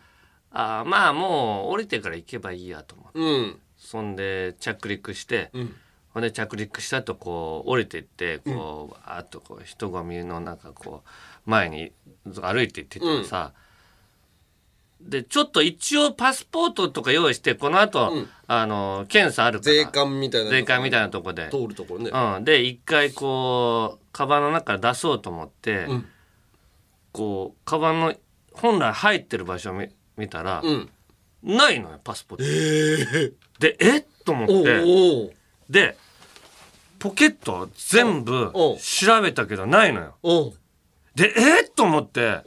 [0.52, 3.18] あーまあもう降りてから行けばいいやと思って。
[3.18, 3.60] うん。
[3.76, 5.74] そんで着陸して、ん
[6.14, 11.02] ほんで着陸したとこう降りてってこう、あとこう人混みの中こ
[11.46, 11.92] う前に
[12.24, 13.52] 歩いて行ってたらさ、
[15.00, 18.28] でちょっと一応パスポートとか用意してこの後、うん。
[18.46, 21.48] あの検査あるから税関みたいな税関みたいなとこで。
[21.50, 22.10] 通るところね。
[22.10, 26.06] うん、で一回こうカバンの中から出そうと思って、ん。
[27.12, 28.14] こうカバンの
[28.52, 30.90] 本来入ってる場所を見見たら、うん。
[31.42, 32.44] ないのよパスポート。
[32.44, 35.34] ええでえっと思っおうておう。
[35.68, 35.96] で
[37.02, 40.14] ポケット全部調べたけどないのよ。
[41.16, 42.42] でえっと思って。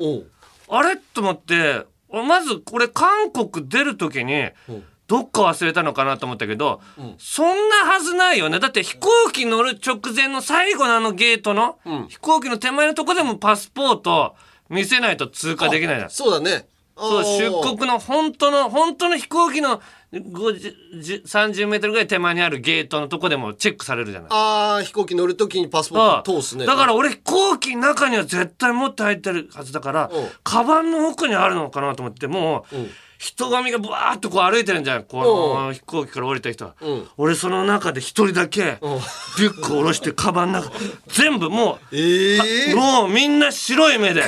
[0.70, 0.96] あれ？
[0.96, 1.86] と思って。
[2.10, 4.72] まずこれ韓国出る時にう。
[4.72, 6.82] んどっか忘れたのかなと思ったけど、
[7.20, 8.60] そんなはずないよね。
[8.60, 12.08] だって飛行機乗る直前の最後のあのゲートの、うん。
[12.08, 14.36] 飛行機の手前のとこでもパスポート
[14.68, 16.10] 見せないと通過できないじゃん。
[16.10, 16.68] そうだね。
[16.98, 24.30] そう出国の本当の本当の飛行機の50 30メートルぐらい手前にあるゲートのとこでもチェックされるじゃない。
[24.32, 26.66] ああ飛行機乗るときにパスポあート通すね。
[26.66, 30.28] だから俺飛行機の中には絶対持って入ってるはずだからうん。
[30.44, 32.90] カバンの奥にあるのかなと思ってもううん
[33.26, 35.04] 人混みがブワーッとこう歩いてるんじゃん。
[35.04, 36.76] この飛行機から降りた人は。
[36.80, 37.08] うん。
[37.18, 38.70] 俺その中で一人だけうん。
[38.70, 40.72] リュック下ろしてカバンの中
[41.08, 42.36] 全部もえ
[42.70, 44.24] えうもうみんな白い目で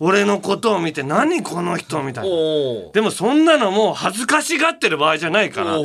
[0.00, 2.34] 俺のことを見て何この人みたいな。
[2.92, 5.76] でもそんなのもう恥ずかしがってる場合じゃないから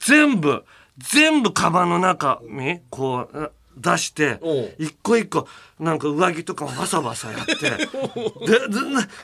[0.00, 0.64] 全部
[0.98, 4.40] 全部カバンの中にこう出して
[4.78, 5.46] 一個一個
[5.78, 7.54] なんか上着とかもバサバサやって。
[7.70, 7.86] でで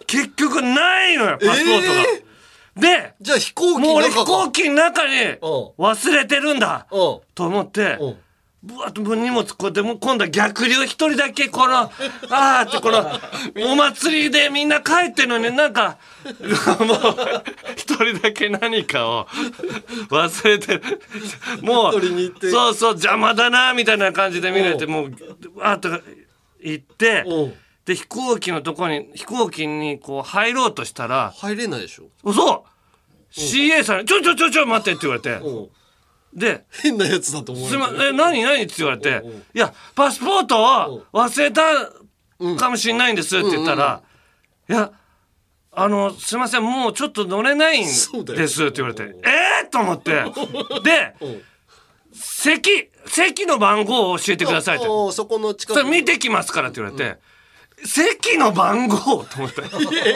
[0.06, 2.28] 結局ないのよパスポートが。
[2.78, 7.98] でじゃあ飛行機もう俺飛の中か行機の中に忘れてるんだと思って
[8.60, 11.78] ぶわっと荷物こうやって今度は逆流一人だけこの
[12.30, 13.08] あーってこの
[13.72, 15.96] お祭りでみんな帰ってんのになんか
[16.80, 16.98] もう
[17.76, 19.28] 一人だけ何かを
[20.10, 20.82] 忘れてる。
[21.62, 21.92] もう
[22.50, 25.12] そうそう邪魔だなみたいな感じで見られてもう
[25.56, 25.90] わーっと
[26.60, 27.22] 行って
[27.88, 32.10] で飛行機のとこに飛行機にこう入ろうとしたら入れないでしょ？
[32.22, 32.66] 嘘
[33.32, 35.40] ！CA さんに「ちょちょちょちょ待って」って言われて。
[36.34, 38.62] で変なやつだと思うすいません、え、何何？
[38.62, 39.22] って言われて、
[39.54, 41.62] いや、パスポートを忘れた
[42.58, 44.02] かもしれないんですって言ったら、
[44.68, 44.92] いや、
[45.72, 50.22] あの、すいません、もうちょっと乗れないんですそうだよって言われて、えー、と思って、
[50.84, 51.16] で、
[52.12, 54.86] 席、席の番号を教えてくださいって。
[54.86, 57.18] おうそこの近くそれ見てきますからって言われて、
[57.84, 59.60] 席の番号と思って。
[59.60, 59.64] い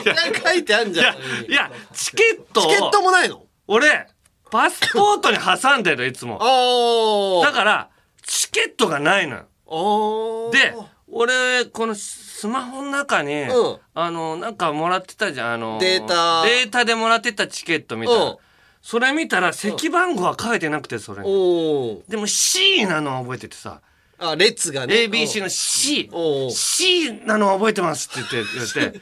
[0.07, 3.45] や、書いてあんじゃんいや、いや、チケットを、チケットもないの？
[3.69, 4.07] 俺、
[4.51, 6.39] パスポートに挟んでる、いつも。
[6.41, 7.91] あだから、
[8.23, 9.47] チケットがないのよ。
[9.67, 10.75] あで、
[11.09, 18.25] 俺、このスマホの中に、うんあの、なんかもらってたじゃん、あの、データデータでもらってたチケットみたいな。
[18.25, 18.37] うん
[18.85, 21.23] それ見たら、席番号は書いてなくて、それ。
[21.23, 23.81] でも C なのは覚えててさ、
[24.31, 24.95] あ列がね。
[25.05, 26.11] ABC の C。
[26.51, 28.99] C なのは覚えてますって言って、言って、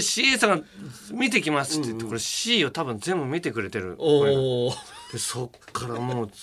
[0.00, 0.66] じゃあ CA さんが
[1.12, 3.96] 見てきますって言って、これ C を多分全部見てくれてる。
[5.12, 6.36] で、そっからもうずっ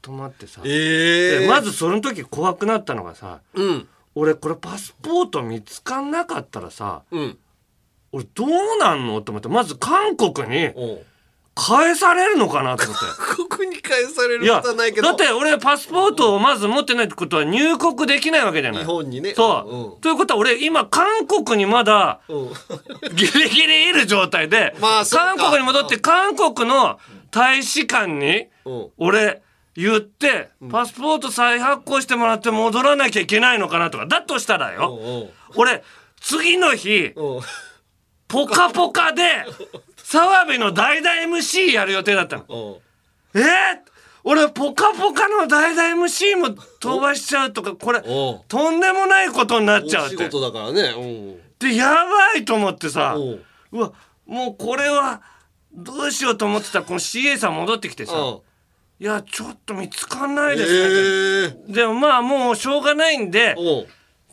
[0.00, 0.62] と待ってさ。
[0.64, 3.88] ええでまずその時怖くなったのがさ、うん。
[4.14, 7.38] 俺これパスポート見つかんなかったらさうん。
[8.10, 8.48] 俺どう
[8.80, 9.20] なんの？
[9.20, 10.72] と思ってまず韓国に
[11.58, 13.04] 返されるのかなと思って。
[13.36, 15.08] ここに返されることはないけど。
[15.08, 18.80] だって俺パスポートをまず持ってないってことは入国できないわけじゃない。
[18.82, 19.34] 日本にね。
[19.34, 22.36] そう、ということは俺今韓国にまだうん。
[22.42, 22.48] うん
[23.14, 25.34] ギリギリいる状態で、 まあそっか。
[25.36, 27.00] 韓国に戻って韓国の
[27.32, 28.88] 大使館にうん。
[28.96, 29.42] 俺
[29.74, 34.06] 言ってパスポート再発行してもらって戻らなきゃいけないのかなとか。
[34.06, 35.82] だとしたらよ俺
[36.20, 37.14] 次の日
[38.28, 39.22] ポカポカで
[40.10, 42.80] 澤部の代々 MC やる予定だったの。
[43.34, 43.42] えー、
[44.24, 50.16] 俺「ぽかぽか」の代打 MC も飛ばしちゃうとかこれとんでもないことになっちゃうって。
[50.16, 50.94] お仕事だからね。
[51.58, 53.44] でやばいと思ってさおう。
[53.72, 53.92] うわ
[54.24, 55.20] もうこれは
[55.74, 58.16] どうしようと思ってたらこの CA さん戻ってきてさう。
[58.16, 58.40] ん
[59.00, 63.56] 「いやちょっと見つかんないえですね」えでもまあもうしょうがないんで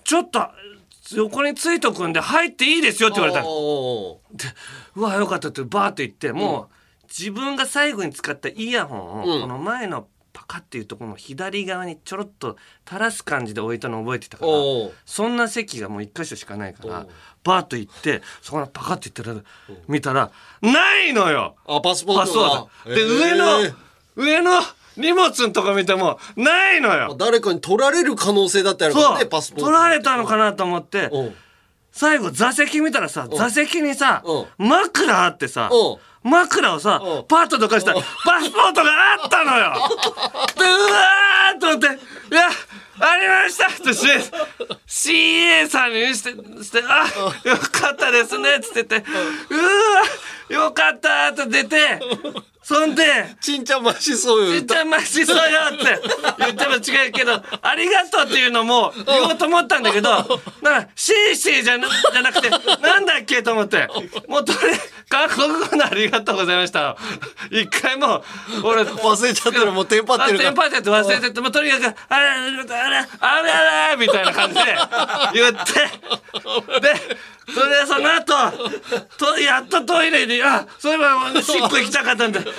[0.06, 0.48] ちょっと
[1.12, 3.50] 横についとくんで入っていいですよって言われたの。
[3.50, 4.22] お
[4.96, 6.70] うわよかったってバーって言っても
[7.04, 9.42] う自分が最後に使ったイヤホンをうん。
[9.42, 14.52] この前のパカっていうところの左側にちょろっと垂らす感じで置いたの覚えてたから
[15.06, 17.08] そんな席がもう一箇所しかないから
[17.46, 19.46] バーッと行ってそこのパカって言ってら
[19.88, 20.32] 見たら
[20.62, 21.56] ないのよ！
[21.66, 22.94] あパスポートが。
[22.94, 23.18] でえー。
[23.18, 23.76] 上の
[24.18, 24.52] 上の
[24.98, 27.16] 荷物のとこ見てもないのよ！
[27.18, 29.66] 誰かに取られる可能性だってあるからねパスポート。
[29.68, 31.10] 取られたのかなと思って
[31.96, 35.70] 最後座席見たらさ座席にさう枕あってさ
[36.24, 37.26] 枕をさうん。
[37.28, 39.74] パッとどかしたらパスポートがあったのよ。
[40.58, 41.86] でうわーっと思って
[42.34, 42.50] 「いや
[43.00, 43.84] ありました!」って
[44.88, 47.06] CA さんに見せてして「あ
[47.48, 48.96] よかったですね」っつってて
[49.50, 50.02] 「うわ
[50.50, 52.00] よかった!」と出て
[52.66, 53.04] そんで
[53.42, 56.02] ちんちゃんましそうよちっちゃいマシそうよって
[56.40, 60.10] 言っても違うけど、ありがとうっていうのも言おうと思ったんだけど、
[60.64, 63.88] なんか、シーシーじゃなじゃなくて、なんだっけと思って、
[64.28, 66.98] もうとりあえず、韓国語のありがとうございました。
[67.52, 68.24] 一回もう、
[68.64, 74.76] 俺、忘れちゃってるもうテンパってるテンパってて忘れてて、もうとにかく、あれ、あれ、あれ、あれ、あれ、みたいな感じで
[75.36, 77.18] 言って、 で、
[77.54, 78.34] それでその後、
[79.18, 82.42] とやっとトイレに、あ、そういえば、おしっこ行きたかったんだ。
[82.42, 82.50] で、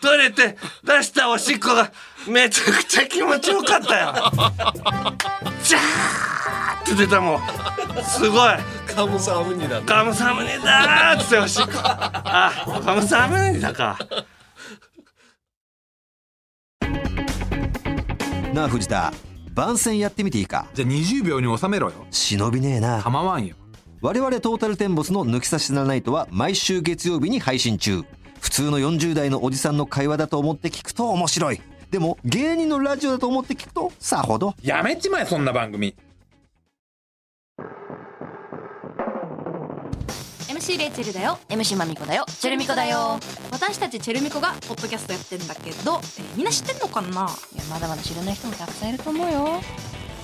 [0.00, 1.90] トイレ行って出したおしっこが
[2.26, 4.14] めちゃくちゃ気持ちよかったよ。
[5.62, 7.40] ジャーって出たもん。
[8.02, 8.50] すごい。
[8.94, 11.72] カムサハムニだカムサムニだーっつっておしっこ。
[11.74, 13.98] あ、カムサムニだか。
[18.54, 19.12] なあ藤田
[19.52, 23.56] 番宣やってみていいかじゃあ20秒に収めろよ忍びねえな構わんよ
[24.04, 28.02] 我々トータルテンボスの抜き差しならないとは毎週月曜日に配信中。
[28.38, 31.62] 普通の40代のおじさんの会話だと思って聞くと面白い。
[31.90, 34.54] でも芸人のラジオだと思って聞くとさほど。
[34.62, 35.94] やめちまえそんな番組。
[40.50, 41.38] MC レイチェルだよ。
[41.48, 42.26] MC マミコだよ。
[42.28, 43.18] チェルミコだよ。
[43.52, 47.08] 私たちチェルミコがポッドキャストやってんだけど、えーみんな知ってんのかな？
[47.08, 47.12] い
[47.56, 49.62] やまだまだ知らない人もたくさんいると思うよ。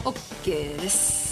[0.05, 1.31] オッケーです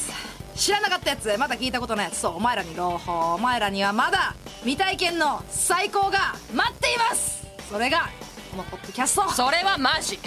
[0.58, 2.18] 知らなかったやつまだ聞いたことないやつ。
[2.18, 3.34] そうお前らに朗報。
[3.34, 7.46] お前らにはまだ未体験の最高が待っています。
[7.70, 8.08] それが
[8.50, 9.30] このポッドキャスト。
[9.30, 10.18] それはマジ。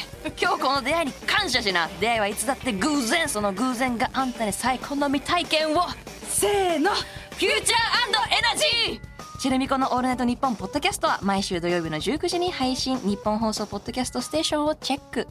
[0.42, 1.90] 今日この出会いに感謝しな。
[2.00, 5.82] 出会いはいつだって偶然その偶然があんたに最高の未体験を。
[6.30, 6.92] せーの。
[6.92, 9.12] フューチャーエナジー。
[9.42, 13.00] チェルミコの「オールナイトニッポン」ポッドキャストは毎週土曜日の19時に配信。
[13.00, 15.28] 日本放送ポッドキャストステーションをチェック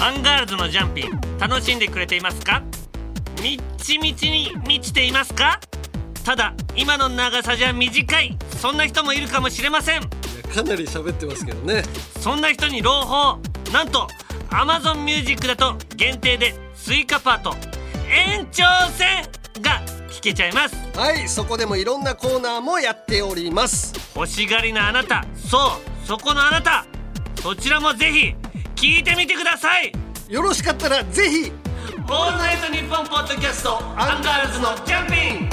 [0.00, 2.62] アンガールズのジャンピン楽しんでくれていますか？
[3.42, 5.60] みっちみちに満ちていますか？
[6.24, 10.00] ただ今の長さじゃ短いそんな人もいるかもしれません。
[10.00, 11.82] かなり喋ってますけどね。
[12.18, 13.38] そんな人に朗報。
[13.74, 14.08] なんと
[14.48, 17.54] Amazon Music だと限定で追加パート
[18.08, 18.64] 延長
[18.96, 19.22] 戦
[19.60, 20.76] が聞けちゃいます。
[20.98, 23.92] はいそこでもいろんなコーナーもやっております。
[24.16, 25.58] 欲しがりなあなたそ
[26.04, 26.86] うそこのあなた。
[27.42, 28.34] そちらもぜひ
[28.80, 29.92] 聞いてみてください。
[30.26, 31.52] よろしかったらぜひ。
[32.08, 35.14] オールナイトニッポンポッドキャストアンガールズのジャンピ
[35.44, 35.50] ン。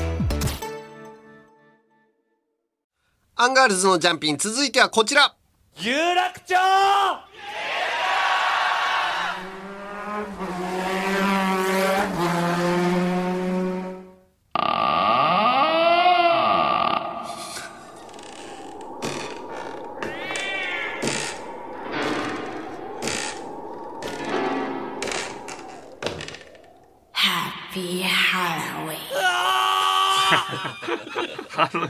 [3.36, 5.36] アンガールズのジャンピン続いてはこちら。
[5.76, 6.56] 有楽町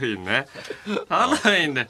[0.00, 0.46] ロウィンね。
[1.08, 1.88] ハロウィンで。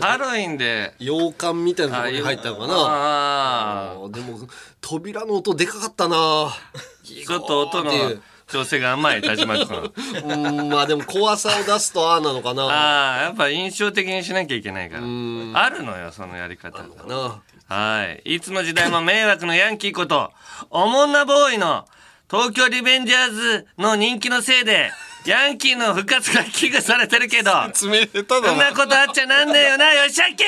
[0.00, 0.94] ハロウィンで。
[0.98, 2.74] 洋館みたいなところに入ったのかな。
[2.74, 4.38] ああーでも
[4.80, 6.16] 扉の音でかかったな。
[6.16, 6.50] ー
[7.26, 7.92] ちょっと音の
[8.46, 9.92] 調整が甘い田島君
[10.24, 12.64] うんまあでも怖さを出すとああなのかな。
[12.64, 15.02] ああやっぱ印象的にしなきゃいけないから。
[15.02, 16.82] あるのよそのやり方。
[17.06, 17.40] な。
[17.68, 18.34] はい。
[18.34, 20.32] いつの時代も迷惑のヤンキーこと
[20.70, 21.86] おもんなボーイの
[22.28, 24.90] 東京リベンジャーズの人気のせいで
[25.26, 30.42] ヤンキーの復活が危惧されてるけど爪下手そだんなことあっちゃなんねえよなよしあき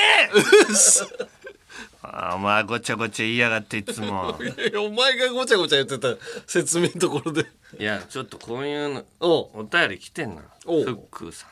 [2.01, 4.37] あーお前ごちゃごちゃ言いやがっていつも。
[4.77, 6.15] お前がごちゃごちゃ言ってた
[6.45, 7.45] 説明のところで。
[7.79, 10.41] いやちょっとこういうのおお便り来てんな。
[10.63, 11.49] フックーさん。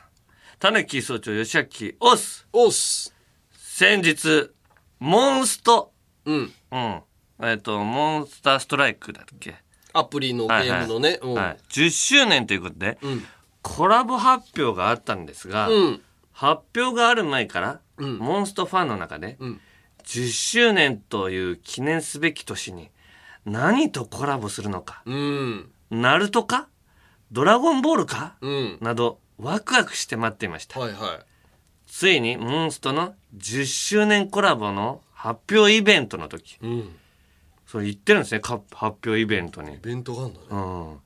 [0.58, 2.46] たぬき総長よしあきおっす。
[2.52, 3.14] おっす。
[3.56, 4.50] 先日
[5.00, 5.92] モンスト。
[6.26, 6.52] うん。
[6.70, 7.00] うん。
[7.42, 9.54] えっ、とモンスターストライクだっけ？
[9.92, 11.44] アプリのゲームのね、はいはい。
[11.44, 11.58] はい。
[11.70, 13.24] 10周年ということで、ん。
[13.62, 16.02] コラボ発表があったんですが、うん。
[16.32, 18.18] 発表がある前から、ん。
[18.18, 19.60] モンストファンの中で、ん。
[20.04, 22.90] 10周年という記念すべき年に
[23.44, 25.70] 何とコラボするのか、うん。
[25.90, 26.68] ナルトか
[27.30, 28.78] ドラゴンボールか、うん。
[28.80, 31.00] などワクワクして待っていました、はいはい。
[31.86, 36.96] ついにモンストの10周年コラボの発表イベントの時うん
[37.72, 39.72] それ言ってるんですねか発表イベントに。
[39.72, 40.46] イベントがあるんだね。
[40.50, 40.98] うん。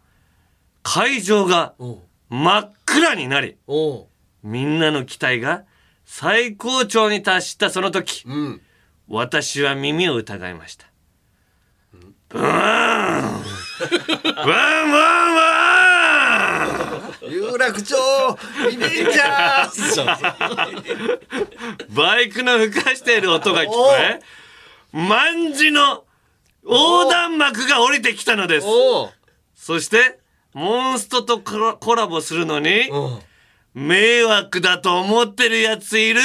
[0.82, 1.74] 会場が
[2.28, 3.56] 真っ暗になり
[4.42, 5.62] みんなの期待が
[6.04, 8.60] 最高潮に達したその時うん。
[9.06, 10.86] 私は耳を疑いました。
[12.30, 12.44] ブーン。
[12.44, 13.30] ワン
[14.90, 15.52] ワンワ
[17.28, 17.30] ン。
[17.30, 17.94] 有楽町
[18.68, 21.20] リベンジャー
[21.94, 24.18] バイクの吹かしている音が聞こえ
[24.92, 26.05] 万の
[26.68, 28.66] 横断幕が降りてきたのです。
[29.54, 30.18] そして
[30.52, 32.90] モンストとコラコラボするのに
[33.74, 36.20] 迷惑だと思ってるやついる？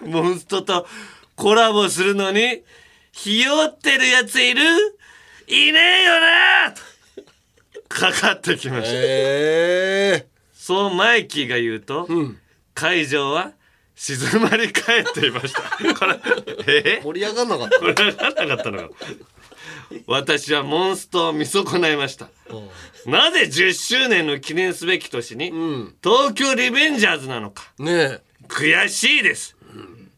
[0.00, 0.86] モンストと
[1.36, 2.62] コラボするのに
[3.12, 4.62] ひよってるやついる？
[5.46, 6.74] いねえよな！
[7.88, 10.26] かかってきました、え。
[10.54, 12.38] そうマイキーが言うと、えうん。
[12.74, 13.52] 会場は
[14.02, 15.62] 静まり返っていました。
[15.94, 16.20] これ
[16.66, 17.00] え？
[17.04, 17.78] 盛り上がんなかった。
[17.78, 18.94] これ分かんなかったのか。
[20.08, 22.28] 私はモンストを見損ないました。
[23.06, 25.94] なぜ10周年の記念すべき年にうん。
[26.02, 27.72] 東京リベンジャーズなのか。
[27.78, 28.20] ねえ。
[28.48, 29.56] 悔しいです。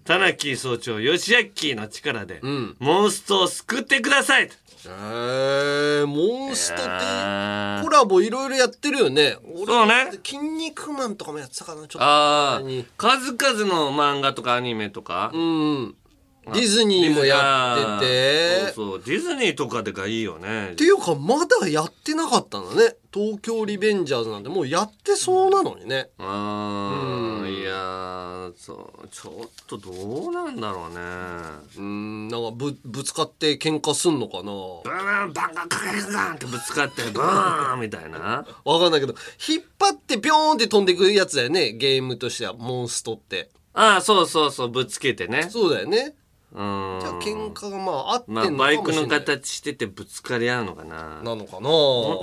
[0.06, 2.76] 田中総長吉明の力で、ん。
[2.78, 4.48] モンストを救ってください
[4.90, 9.36] えー、モンストってあコラボいろいろやってるよね。
[9.54, 10.10] 俺そうね。
[10.24, 12.02] 筋肉マンとかもやってたかなちょっと。
[12.02, 12.86] あ前に。
[12.96, 15.94] 数々の漫画とかアニメとか、うん
[16.52, 18.72] ディズニーもやってて。
[18.74, 20.70] そうそうディズニーとかでがいいよね。
[20.72, 22.96] っていうかまだやってなかったんだね。
[23.12, 26.10] 東京リベンジャーズなんてもうやってそうなのにね。
[26.18, 27.44] あうん。
[27.44, 30.96] ーいやーそうちょっとどうなんだろうね。
[31.78, 34.42] うんなんかぶぶつかって喧嘩すんのかな。
[34.44, 38.44] ブーンバンガンカカカカンってぶつかってブーンみたいな。
[38.64, 39.14] わかんないけど
[39.48, 41.72] 引っ張ってピョーンって飛んでいくやつだよね。
[41.72, 43.50] ゲームとしてはモンストって。
[43.74, 45.48] ああそうそうそうぶつけてね。
[45.50, 46.14] そうだよね
[46.54, 46.98] うん。
[47.00, 51.20] じゃあ喧嘩がまああってんまあのかもしれない、バイクの形しててぶつかり合うのかな。
[51.22, 51.68] なのかな。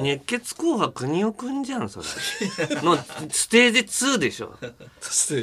[0.01, 2.05] 熱血紅白国尾くんじゃんそれ。
[2.81, 2.97] の
[3.29, 4.55] ステージ2でしょ。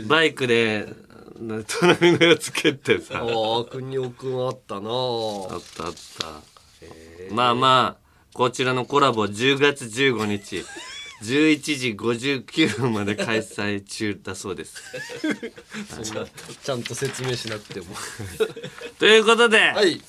[0.06, 0.88] バイクで
[1.80, 3.20] 隣のやつ蹴ってさ。
[3.22, 4.90] ああ国尾くんあったな。
[4.90, 6.58] あったあった。
[7.30, 10.64] まあまあ、こちらのコラボ10月15日、
[11.22, 14.82] 11時59分まで開催中だそうです。
[16.62, 17.86] ちゃんと説明しなくても。
[18.98, 20.00] ということで、はい。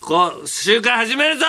[0.00, 1.44] こう、集会始めるぞ！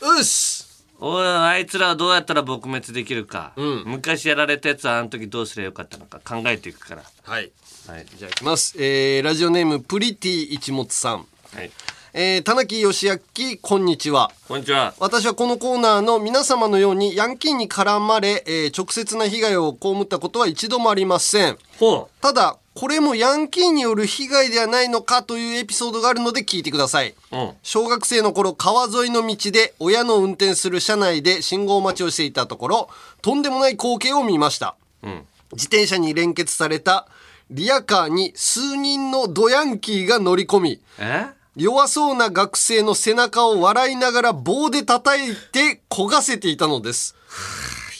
[0.00, 0.64] うっし！
[0.98, 3.84] おい、あいつらはどうやったら撲滅できるか、うん。
[3.86, 7.04] 昔やられたやつはあの時どうすればよかったのか考えていくから。
[7.22, 7.50] はい。
[7.86, 8.06] はい。
[8.18, 11.26] じゃあいきます、えー、ラジオネームプリティ一物さん。
[11.54, 11.70] はい。
[12.12, 13.18] えー、田中義明
[13.62, 14.94] こんにちはこんにちは。
[14.98, 27.10] 私はこのコーナーの皆様のようにヤンキーに絡まれ、えー直接な被害を被ったことは一度もありませんほただこれもヤンキーによる被害ではないのかというエピソードがあるので聞いてください。
[27.10, 27.14] う。
[27.32, 27.52] うん。
[27.62, 32.90] 小学生の頃川沿いの道で親の運転する車内で信号待ちをしていたところ
[33.22, 34.74] とんでもない光景を見ました。
[35.04, 35.26] うん。
[35.52, 37.06] 自転車に連結された
[37.50, 41.26] リアカーに数人のドヤンキーが乗り込みえ？
[41.56, 47.16] 弱そうな学生の背中を笑いながら棒で叩いて焦がせていたのです。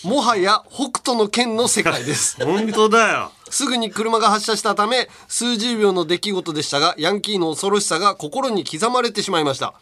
[0.04, 2.36] もはや北斗の剣の世界です。
[2.44, 3.32] 本当だよ。
[3.50, 9.74] すぐに車が発車したため数十秒の出来事でしたがヤンキーの恐ろしさが心に刻まれてしまいました、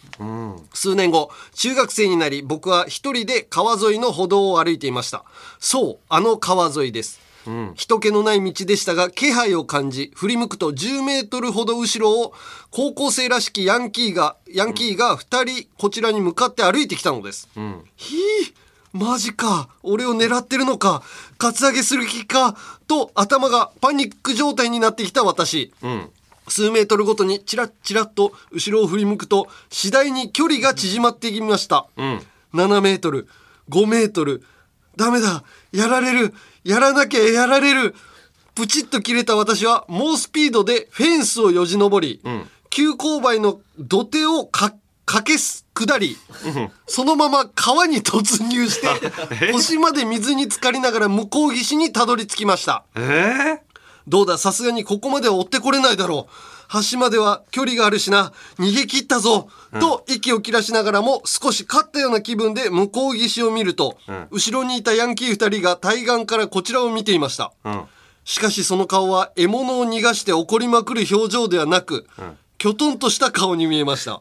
[0.73, 5.25] 数年後中学生になり僕は一人で川沿いの歩道を歩いていました
[5.61, 7.21] そうあの川沿いです、
[7.75, 12.33] 人気のない道でしたが気配を感じ振り向くと10メートルほど後ろを
[12.71, 17.49] 高校生らしきヤンキーがヤンキーが2人こちらに向かって歩いてきたのです、
[17.97, 18.19] ひー
[18.93, 19.69] マジか。
[19.83, 21.03] 俺を狙ってるのか。
[21.37, 22.57] カツアゲする気か。
[22.87, 26.09] と頭がパニック状態になってきた私、ん。
[26.49, 32.23] 数メートルごとにチラッチラッと後ろを振り向くと次第に距離が縮まってきました、ん。
[32.55, 33.29] 7メートル
[33.69, 34.43] 5メートル。
[34.97, 35.45] ダメだ。
[35.71, 36.35] やられる
[36.69, 37.95] やらなきゃやられる。
[38.55, 42.21] プチッと切れた私は猛スピードでフェンスをよじ登り、
[42.69, 44.75] 急勾配の土手をか
[45.07, 46.19] 駆けす下り、
[46.87, 48.89] そのまま川に突入して
[49.53, 52.85] 腰まで水に浸かりながら向こう岸にたどり着きました。
[52.97, 53.61] え
[54.07, 56.33] どうだ、さすがにここまでは追ってこれないだろう。
[56.91, 59.49] 橋までは距離があるしな、逃げ切ったぞ、
[59.81, 63.99] と息を切らしながらも少し勝ったような気分で向こう岸を見ると、
[64.31, 67.53] 後ろにいたヤンキー二人が対岸からこちらを見ていました。
[68.25, 72.07] しかしその顔は獲物を逃がして怒りまくる表情ではなく、
[72.59, 74.21] きょとんとした顔に見えました。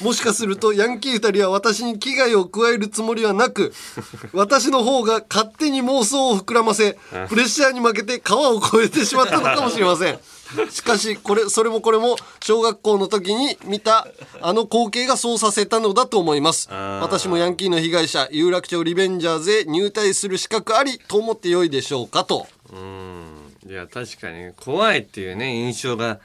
[0.00, 3.72] もしかするとヤンキー二人は私に危害を加えるつもりはなく、
[4.32, 6.98] 私の方が勝手に妄想を膨らませ、
[7.28, 10.18] プレッシャーに負けて川を越えてしまったのかもしれません。
[10.70, 14.06] しかし、これ、それもこれも、小学校の時に見た、
[14.40, 16.68] あの光景がそうさせたのだと思います。
[16.70, 22.46] 私もヤンキーの被害者、有楽町リベンジャーズへ入隊する資格ありと思ってよいでしょうかと。
[22.72, 23.12] うん
[23.68, 26.18] いや確かに怖いっていうね印象が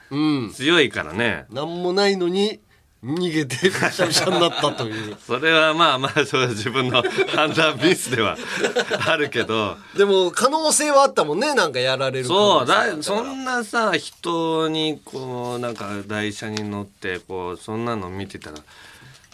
[0.56, 2.60] 強いからね、なんもないのに、
[3.04, 5.16] 逃げて、びしゃびしゃになったという。
[5.26, 7.04] それはまあまあそう自分の
[7.36, 8.38] 判断ミスでは
[9.06, 9.78] あるけど。
[9.96, 18.58] でも、可能性はあったもんね、なんかやられるそう性だそんなさ人にこうなんか台車に乗ってこうそんなの見てたら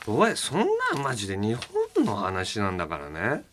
[0.08, 0.60] おいそん
[0.94, 1.58] なんマジで日
[1.96, 3.44] 本の話なんだからね。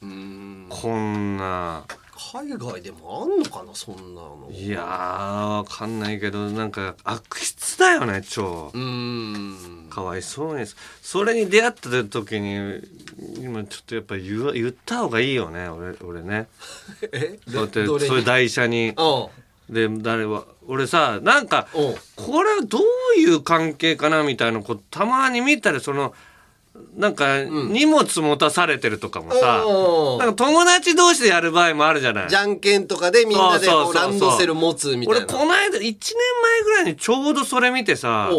[0.68, 1.84] こんな
[2.32, 4.48] 海外でもあんのかな、そんなの。
[4.52, 8.70] いやーわかんないけどなんか悪質だよね超。
[8.74, 9.86] うん。
[9.90, 10.66] かわいそうに
[11.02, 12.80] それに出会った時に
[13.38, 16.48] 今ちょっとやっぱ言わ言った方がいいよね俺俺ね。
[17.12, 17.38] え？
[17.48, 18.90] そうやってそういう台車に。
[18.90, 19.28] うん。
[19.74, 26.12] で誰は俺さなんかこれはどういう関係かなみたいなことたまに見たらその
[26.96, 30.18] なんか荷物持たされてるとかもさ、うん。
[30.18, 32.28] なんか友達同士でやる場合もあるじゃない。
[32.28, 35.26] じゃんけんとかでみんなでこうランドセル持つみたいな。
[35.26, 38.30] 俺この間1年前ぐらいにちょうどそれ見てさ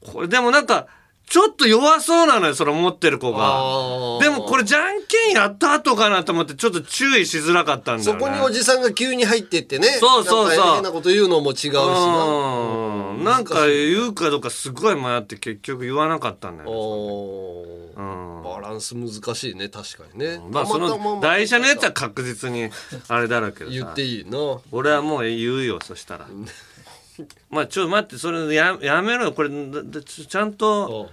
[0.00, 0.86] これでもなんか
[1.28, 3.38] ちょっと弱そうなのよその持ってる子が。
[3.60, 4.22] ー。
[4.22, 8.22] でもこれじゃんけんやった後かなと思ってちょっと注意しづらかったんだそよね。
[8.22, 9.88] こにおじさんが急に入ってってね。
[9.88, 10.56] そうそうそう。
[10.56, 11.80] なんか変なこと言うのも違うしな。
[11.80, 13.24] うん。
[13.24, 16.76] なんか言うかどうかすごい迷って結局言わなかったんだよね
[17.96, 18.42] うん。
[18.44, 20.40] バランス難しいね、確かにね。
[20.52, 22.70] まあその台車のやつは確実に
[23.08, 23.76] あれだろうけどさ。
[23.76, 24.38] 言っていいな。
[24.70, 26.28] 俺はもう言うよそしたら
[27.50, 29.32] まあちょっと待ってそれややめろよ。
[29.32, 29.50] これ
[30.04, 31.10] ちちゃんと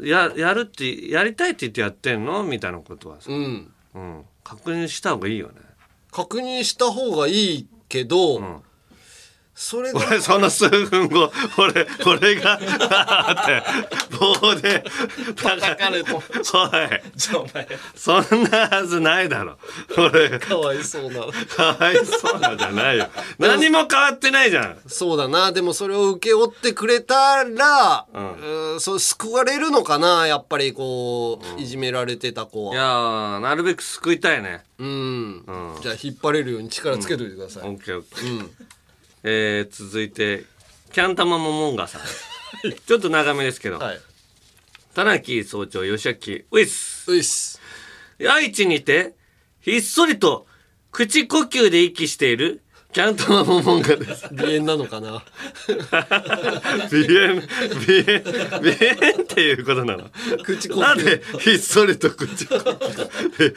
[0.00, 2.42] ややるってやりたいって言ってやってんの？
[2.44, 3.72] みたいなことはさ、うん。
[3.94, 5.54] うん、確認した方がいいよね。
[6.10, 8.62] 確認した方がいいけど、
[9.54, 12.66] それが俺その数分後俺俺がって
[14.18, 14.82] 棒で
[15.36, 16.22] 叩かれとおい。
[17.94, 19.58] そんなはずないだろ。
[19.96, 20.38] 俺。
[20.38, 21.20] かわいそうな。
[21.54, 23.08] かわいそうなんじゃないよ。
[23.38, 24.78] 何も変わってないじゃん。
[24.86, 25.52] そうだな。
[25.52, 32.74] でもそれを請け負ってくれたら、うん、そう救われるのかなやっぱりこう、いじめられてた子は。
[32.74, 34.64] いやーなるべく救いたいね。
[34.78, 35.44] うん。
[35.82, 37.68] じゃあ引っ張れるように力つけといてください。
[37.68, 38.48] オッケーオッケー、
[39.24, 40.44] えー続いて
[40.92, 42.00] キャンタマモモンガさん。
[42.86, 43.78] ちょっと長めですけど、
[44.94, 47.10] 田中総長吉明ウイス。
[47.10, 47.60] ウイス。
[48.28, 49.14] 愛知にて
[49.60, 50.46] ひっそりと
[50.90, 52.62] 口呼吸で息している
[52.92, 54.26] キャンタマモモンガです。
[54.28, 55.22] 鼻炎なのかな？
[55.66, 58.20] 鼻炎鼻炎
[58.60, 58.72] 鼻
[59.12, 60.10] 炎っていうことなの？
[60.44, 63.54] 口呼吸なんでひっそりと口呼吸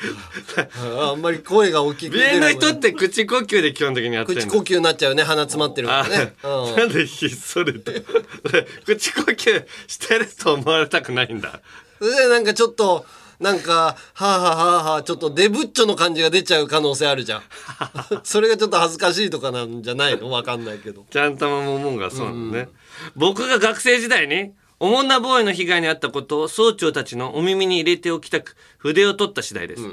[1.01, 4.41] ああんまり声が大きく出鼻炎の人って口呼吸で基本的にやってんの？
[4.41, 6.75] 口呼吸になっちゃうね鼻詰まってるからね、うん。
[6.77, 7.91] なんでひっそりと？
[8.87, 11.59] 口呼吸してると思われたくないんだ。
[11.99, 13.05] それでなんかちょっと
[13.39, 17.43] なんかはあ、はあはあはあ、ちょっとデブッチョの感じが出ちゃう可能性あるじゃん。
[18.23, 20.29] それがちょっと恥ずかしいとかなんじゃないの？
[20.29, 21.05] わかんないけど。
[21.09, 22.69] ちゃんたまももんがそうなのね、
[23.15, 29.83] 僕が学生時代におもんなボーイの被害に遭ったことを総長たちのお耳に入れておきたく筆を取った次第です、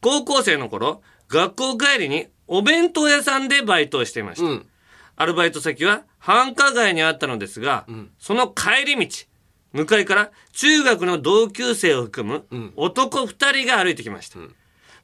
[0.00, 4.64] 高校生の頃学校帰りにお弁当屋さんでバイトをしていました、
[5.16, 7.86] アルバイト先は繁華街にあったのですが、
[8.18, 9.16] その帰り道
[9.72, 14.38] 向かいから中学の同級生を含む男2人が歩いてきました、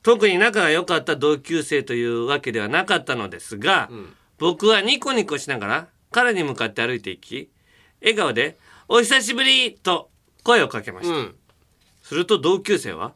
[0.02, 3.90] 特に仲が良かった同級生というわけではなかったのですが、
[4.38, 7.50] 僕はニコニコしながら彼に向かって歩いていき
[8.00, 8.56] 笑顔で
[8.88, 10.10] 「お久しぶり!」と
[10.44, 11.32] 声をかけました、
[12.02, 13.12] すると同級生は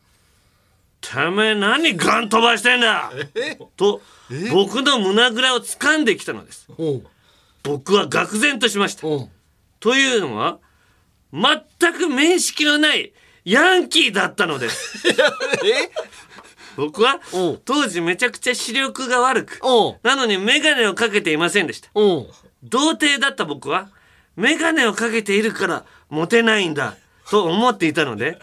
[1.00, 3.12] 「てめえ何ガン飛ばしてんだ!」
[3.76, 4.02] と
[4.52, 6.68] 僕の胸ぐらを掴んできたのです。
[7.62, 9.02] 僕は愕然としました。
[9.78, 10.58] というのは
[11.32, 13.12] 全く面識のない
[13.44, 14.98] ヤンキーだったのです。
[16.76, 17.20] 僕は
[17.64, 19.60] 当時めちゃくちゃ視力が悪く
[20.02, 21.90] なのに眼鏡をかけていませんでした。
[22.62, 23.88] 童貞だった僕は
[24.36, 26.96] 眼鏡をかけているからモテないんだ
[27.30, 28.38] と思っていたので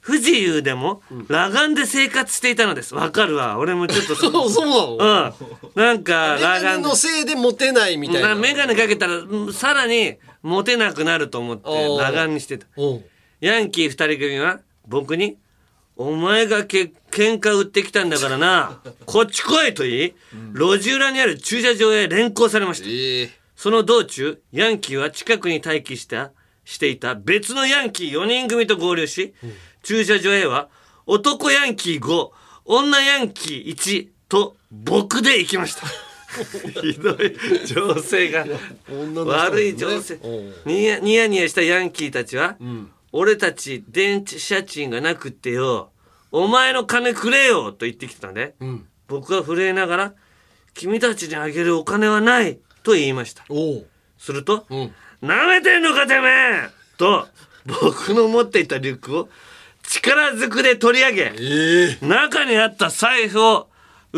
[0.00, 2.94] 不自由でも裸眼で生活していたのです。
[2.94, 3.58] わかるわ。
[3.58, 5.34] 俺もちょっとそ そうそうなの？
[5.74, 5.82] うん。
[5.82, 8.34] なんか裸眼のせいでモテないみたいな。
[8.36, 10.16] 眼鏡かけたらうんさらに
[10.46, 11.98] モテなくなると思っておう。
[11.98, 12.68] 裸眼にしてた。
[13.40, 15.36] ヤンキー二人組は僕に
[15.96, 20.14] 「お前がけ喧嘩売ってきたんだからな こっち来い」と言い
[20.54, 22.88] 路地裏にある駐車場へ連行されました。
[22.88, 23.30] ええ。
[23.56, 26.30] その道中ヤンキーは近くに待機した
[26.64, 29.34] していた別のヤンキー4人組と合流し、
[29.82, 30.68] 駐車場へは
[31.06, 32.30] 男ヤンキー5
[32.66, 35.86] 女ヤンキー1と僕で行きました
[36.82, 38.46] ひどい情勢が
[39.24, 40.18] 悪い情勢。
[40.64, 42.56] ニヤニヤニヤしたヤンキーたちは、
[43.12, 45.90] 俺たち電車賃がなくってよ
[46.32, 48.54] お前の金くれよと言ってきてたので、
[49.08, 50.12] 僕は震えながら
[50.74, 53.44] 君たちにあげるお金はないと言いました。
[54.18, 54.66] すると、
[55.22, 56.68] 舐めてんのかてめえ
[56.98, 57.26] と
[57.64, 59.28] 僕の持っていたリュックを
[59.82, 62.06] 力ずくで取り上げ、ええ。
[62.06, 63.68] 中にあった財布を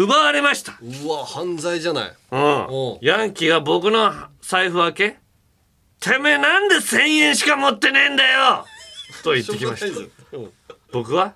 [0.01, 0.79] 奪われました。
[0.81, 2.13] うわ犯罪じゃない。
[2.31, 2.99] うん。
[3.01, 5.17] ヤンキーは僕の財布を開け
[5.99, 8.65] 「てめえなんで1,000円しか持ってねえんだよ!
[9.25, 10.37] 」と言ってきました。
[10.37, 10.53] うん。
[10.93, 11.35] 僕は？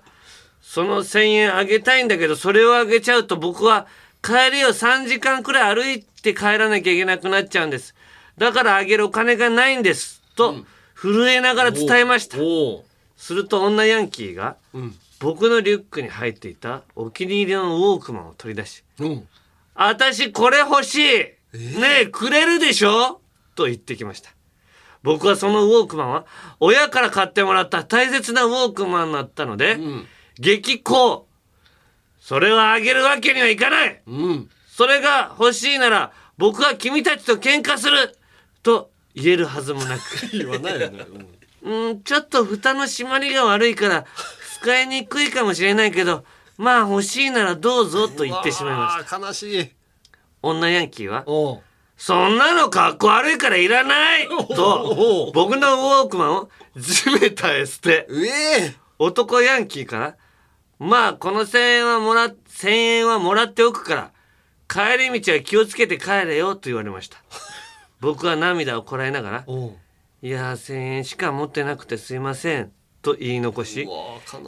[0.61, 3.85] その1,000円あげたいんだけどそれをあげちゃうと僕は
[4.23, 7.93] 帰りを3時間くらい歩いて帰らなきゃいけなくなっちゃうんです。
[8.37, 10.21] だからあげるお金がないんです。
[10.35, 10.55] と
[10.95, 12.37] 震えながら伝えました。
[13.17, 19.27] すると女ヤンキーがん僕のリュックに入っていたお気に入りのウォークマンを取り出しうん
[19.73, 20.99] 「私これ欲しい。
[20.99, 21.37] ね
[22.01, 23.21] えくれるでしょ?」
[23.55, 24.31] と言ってきました。
[25.01, 26.25] 僕はそのウォークマンは
[26.59, 29.77] 親から買ってもらった大切なウォークマンだったので、
[30.39, 31.27] 激高。
[32.19, 34.01] それはあげるわけにはいかない。
[34.07, 34.49] うん。
[34.67, 38.17] それが欲しいなら僕は君たちと喧嘩する。
[38.61, 40.01] と言えるはずもなく。
[40.31, 41.05] 言わないよね。
[41.63, 41.89] うん。
[41.89, 44.05] うん、ちょっと蓋の閉まりが悪いから
[44.63, 46.23] 使いにくいかもしれないけど
[46.57, 49.17] まあ欲しいならどうぞと言ってしまいました。
[49.17, 49.71] 悲しい。
[50.41, 51.23] 女ヤンキーは
[51.97, 54.27] そんなの格好悪いからいらない！
[54.27, 58.07] と僕のウォークマンを地べたへ捨て
[58.99, 60.15] 男ヤンキーから
[60.79, 64.11] まあこの1000円はもら1000円はもらっておくから
[64.67, 67.17] 帰り道は気をつけて帰れよと言われました。
[67.99, 69.45] 僕は涙をこらえながら
[70.21, 72.71] いやー1000円しか持ってなくてすいません
[73.03, 73.87] と言い残し。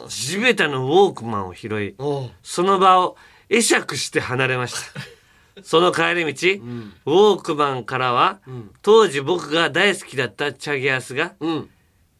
[0.08, 1.94] 地べたのウォークマンを拾い
[2.42, 3.16] その場を
[3.48, 5.00] 会釈して離れました。
[5.62, 8.40] その帰り道、ウォークマンからは、
[8.82, 11.70] 当時僕が大好きだったチャゲアスがうん。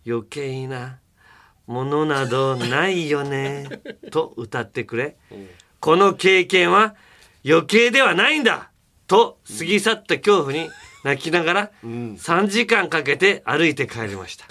[0.06, 1.00] 余計な
[1.66, 3.66] ものなどないよね
[4.12, 5.16] と歌ってくれ
[5.80, 6.94] この経験は
[7.44, 8.70] 余計ではないんだ
[9.08, 10.70] と過ぎ去った恐怖に
[11.02, 14.46] 泣きながら3時間かけて歩いて帰りました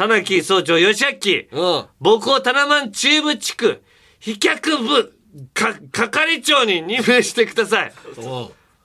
[0.00, 1.04] 田中総長吉
[1.52, 1.84] 明うん。
[2.00, 3.82] 僕をタナマン中部地区
[4.18, 5.12] 飛脚部
[5.52, 7.92] か係長に任命してください。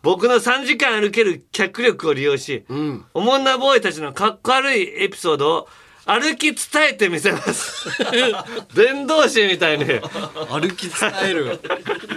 [0.01, 3.05] 僕の3時間歩ける脚力を利用し、ん。
[3.13, 5.69] おもんなボーイたちのかっこ悪いエピソードを
[6.05, 7.89] 歩き伝えてみせます。
[8.75, 11.59] 伝道師みたいに、歩き伝える。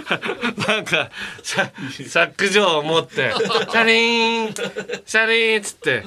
[0.67, 1.09] なんか、
[1.41, 4.53] シャシャック状を持って、 シャリーン、
[5.05, 6.03] シャリーンっつって、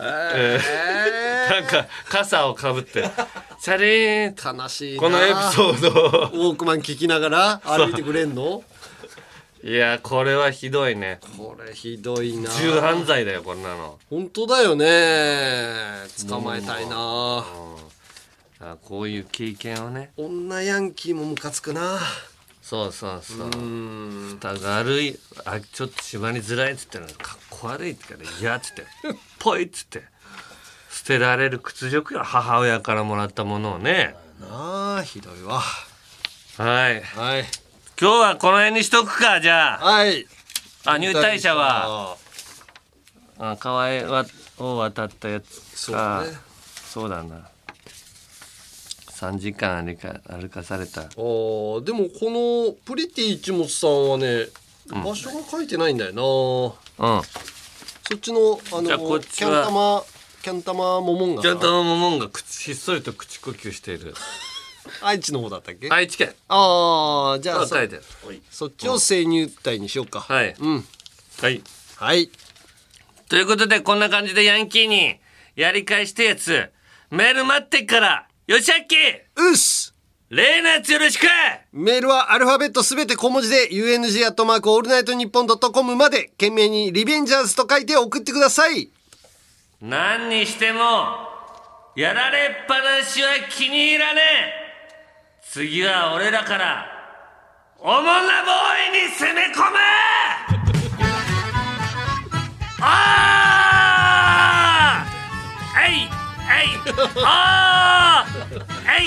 [0.00, 1.54] えー。
[1.54, 3.08] なんか傘をかぶって、
[3.60, 4.30] シャリーン。
[4.30, 5.00] って悲しいな。
[5.00, 8.64] このエピソードを、ウォークマン聞きながら歩いてくれんの？
[9.64, 11.20] いや、これはひどいね。
[11.38, 12.50] これひどいな。
[12.50, 13.98] 重犯罪だよ、こんなの。
[14.10, 14.86] 本当だよね。
[16.28, 17.44] 捕まえたいな。
[18.60, 20.10] あこういう経験をね。
[20.16, 21.98] 女ヤンキーもムカつくな。
[22.60, 23.46] そうそうそう。
[23.46, 24.38] うん。
[24.40, 28.84] 蓋が悪いあちょっと縛りづらいっつってのかっこ悪いって言うから「いや」っつって
[29.38, 30.02] 「ぽい」っつって
[30.90, 35.62] 捨てられる屈辱よ母親からもらったものをねなあ、ひどいわ。
[36.58, 37.61] はいはい。
[38.02, 39.84] 今日はこの辺にしとくかじゃあ。
[39.92, 40.26] はい。
[40.84, 42.16] あ入隊者は。
[43.38, 44.26] あ川へわ
[44.58, 46.24] を渡ったやつそうか。
[46.84, 47.48] そうだな。
[49.06, 51.02] 3時間歩か歩かされた。
[51.02, 52.28] あーでもこ
[52.68, 54.48] のプリティ一物さんはね、
[54.88, 57.06] 場所が書いてないんだよな。
[57.06, 57.22] うん。
[57.22, 60.02] そっちのあのじゃあこっちキャンはタマ
[60.42, 64.12] キャンタマモモンガちゃんさんとモモンが口ひっそりと口呼吸している
[65.02, 65.88] 愛知の方だったっけ？
[65.90, 66.34] 愛知県。
[66.48, 67.88] ああじゃあそあ書い。
[67.88, 68.00] て
[68.50, 70.54] そっちを生入隊にしようか、はい。
[70.58, 70.84] うん。
[71.40, 71.62] はい。
[71.96, 72.30] はい。
[73.28, 75.16] ということで、こんな感じでヤンキーに
[75.56, 76.70] やり返したやつ、
[77.10, 78.94] メール待ってっから、よしあっき。
[79.40, 79.94] うっす。
[80.28, 81.26] 例のやつよろしく。
[81.72, 88.88] メールはアルファベットすべて小文字で UNG アットマークオールナイトニッポンドットコムまで件名にリベンジャーズと書いて送ってください。
[89.82, 90.80] 何にしても、
[91.96, 94.20] やられっぱなしは気に入らね
[94.58, 94.61] え
[95.52, 96.86] 次は俺らから
[97.78, 98.10] おもんな
[98.42, 99.76] ボーイに攻め込め!
[102.80, 105.82] あー!
[105.84, 106.08] えい
[106.48, 106.80] えい
[107.22, 108.64] あー!
[108.98, 109.06] えい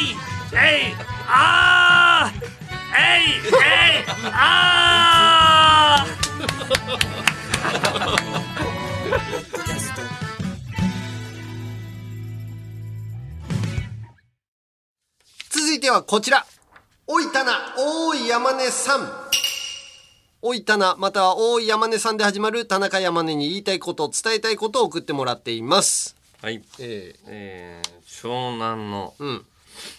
[0.54, 0.93] えい
[1.28, 2.38] あー!
[2.96, 6.06] えいえいあ
[15.66, 16.45] 続いてはこちら。
[17.07, 19.09] おいたな、大い山根さん。
[20.43, 26.16] おいたな、または大い山根さんで始まる田中山根に言いたいこと、伝えたいことを送ってもらっています。
[26.43, 29.45] はいええー、湘南のうん。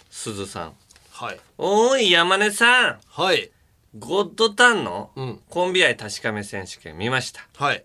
[0.09, 0.73] 鈴さん
[1.11, 1.39] はい。
[1.57, 3.51] おい山根さんはい。
[3.99, 7.83] ゴッドタンのうんコンビ愛確かめ選手権見ましたはい。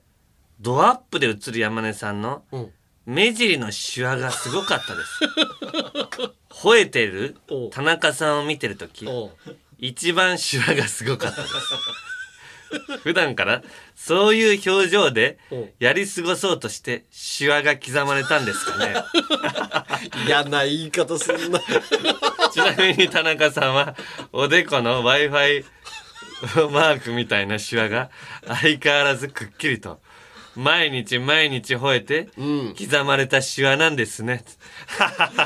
[0.61, 2.72] ドアップで映る山根さんのうん
[3.07, 5.20] 目尻のシワがすごかったです。
[6.50, 7.36] 吠えてる？
[7.72, 9.30] 田中さんを見てるときおう。
[9.78, 11.55] 一番シワがすごかったです。
[13.03, 13.62] 普段から？
[13.96, 15.38] そういう表情で
[15.78, 18.94] やり過ごそうとしてシワが刻まれたんですかね。
[20.26, 21.61] 嫌な言い方すんな。
[22.53, 23.96] ちなみに田中さんは
[24.32, 25.64] おでこの Wi-Fi
[26.70, 28.11] マークみたいなシワが
[28.46, 30.00] 相変わらずくっきりと
[30.55, 32.74] 毎日毎日吠えてうん。
[32.78, 34.44] 刻まれたシワなんですね。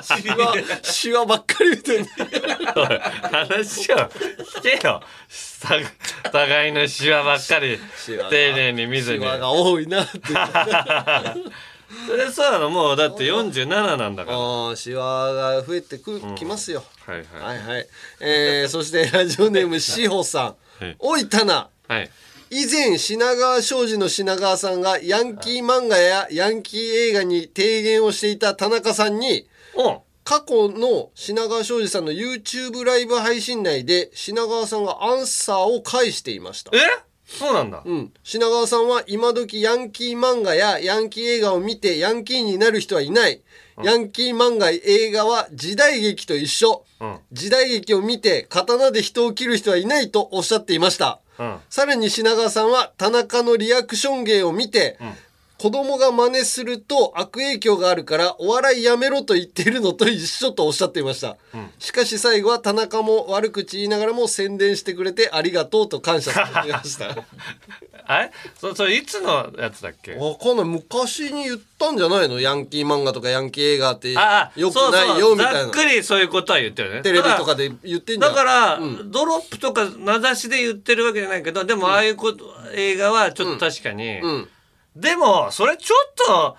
[0.02, 5.02] シワ、シワばっかり見てん話を聞けよ。
[5.28, 5.76] さ
[6.32, 7.78] 互いのシワばっかり
[8.30, 9.20] 丁寧に見ずに。
[9.20, 10.18] シワが多いなって。
[12.06, 14.36] それそうなのもうだって47なんだから。
[14.36, 16.82] ああ、シワが増えてく、きますよ。
[17.06, 17.46] はいは。
[17.46, 17.86] はいいはい。
[18.20, 20.44] えー、そしてラジオネームしほさん。
[20.44, 21.68] はいおいたな。
[21.88, 22.10] はい。
[22.50, 36.78] 以前品川庄司の品川さんがヤンキー漫画やヤンキー映画に提言をしていた田中さんにお過去の品川庄司さんの YouTube ライブ配信内で品川さんがアンサーを返していましたえ？
[37.28, 37.82] そうなんだ。
[37.84, 43.42] うん、品川さんは今時ヤンキー漫画やヤンキー映画を見てヤンキーになる人はいない。
[43.82, 46.84] ヤンキー漫画映画は時代劇と一緒。
[47.00, 51.20] うん時代劇を見て刀で人を切る人はいないとおっしゃっていました。
[51.38, 51.58] うん。
[51.68, 54.98] さらに品川さんは田中のリアクション芸を見て、
[55.58, 61.36] 子供が真似すると悪影響があるからお笑いやめろと言っているのと一緒とおっしゃっていました、
[61.78, 67.16] しかし最後は田中も悪口言いながらも宣伝してくれてありがとうと感謝されました。
[68.08, 68.30] あれ？
[68.60, 70.14] そそれいつのやつだっけ？
[70.14, 70.64] わかんない。
[70.66, 72.38] 昔に言ったんじゃないの？
[72.38, 75.62] ヤンキー漫画とかヤンキー映画ってよくないよみたいな。
[75.62, 77.02] ざっくりそういうことは言ってるよね。
[77.02, 78.32] テレビとかで言ってんじゃん。
[78.32, 79.10] だから、うん。
[79.10, 82.44] ドロップとか名指しで言ってるわけじゃないけど、でもああいうこと、
[82.74, 84.48] 映画はちょっと確かに、うん
[84.96, 86.56] でも、それちょっと、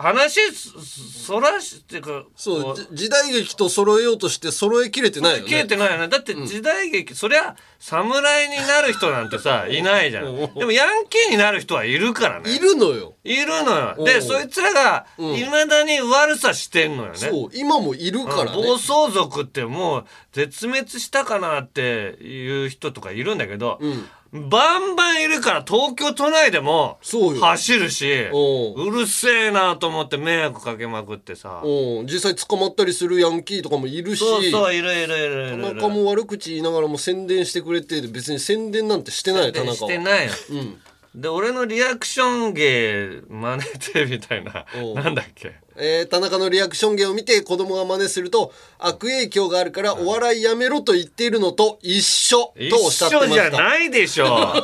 [0.00, 6.08] 話そ、そらしていうか、そう時代劇と揃えようとして揃えきれてないよね切れてないよね。
[6.08, 10.54] だって時代劇、そりゃ、侍になる人なんてさ、いないじゃん。
[10.54, 12.54] でもヤンキーになる人はいるからね。
[12.54, 13.96] いるのよいるのよ。
[14.04, 17.18] で、そいつらが、うんいまだに悪さしてんのよね。
[17.18, 28.90] そう今もいるからね暴走族ってもう絶滅したかなっていう人とかいるんだけど、うんバンバンいるから東京都内でも走るしおう。
[28.90, 31.62] るせえなと思って迷惑かけまくってさ。
[31.64, 32.02] う。
[32.04, 39.74] ん実際捕まったりするヤンキーとかもいるしそうそういるいるいるい田中も悪口言いながらも宣伝してくれて別に宣伝なんてしてないよ田中は。
[39.74, 40.32] してないよ。
[40.50, 40.80] うん
[41.14, 44.64] で俺のリアクション芸真似てみたいな。
[44.80, 44.94] おう。
[44.94, 45.54] なんだっけ？
[45.76, 53.50] えー田中のリアクション芸を見て子供が真似すると悪影響があるからお笑いやめろと言っているのと一緒一とおっしゃってま緒した。
[53.50, 54.26] じゃないでしょ。
[54.28, 54.54] な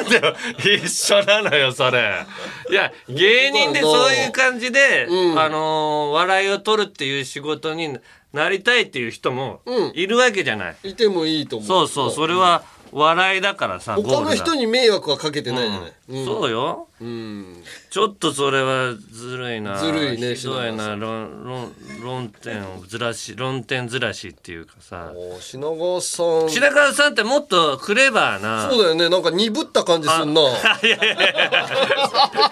[0.00, 0.34] んでよ
[0.78, 2.24] 一緒なのよそれ。
[2.70, 5.38] いや芸人でそういう感じで、うん。
[5.38, 7.98] あのー笑いを取るっていう仕事に
[8.32, 9.92] なりたいっていう人もうん。
[9.94, 11.68] いるわけじゃない、いてもいいと思う。
[11.68, 16.24] そうそうそれは笑いだからさ他の人に、に迷惑はかけてないじゃない、うん。
[16.24, 17.64] そうようん。
[17.90, 19.76] ちょっとそれはずるいな。
[19.78, 20.94] ずるいねひどいな。
[20.94, 25.10] 論論論点をずらし論点ずらしっていうかさ。
[25.14, 26.48] お品川さん。
[26.48, 28.70] 白川さんってもっとクレバーな。
[28.70, 29.08] そうだよね。
[29.08, 30.40] なんか鈍った感じすんな。
[30.40, 31.26] いやいやいや。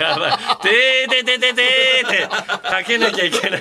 [0.00, 0.62] やばい。
[0.62, 2.26] てーててててーって
[2.68, 3.60] かけなきゃいけない。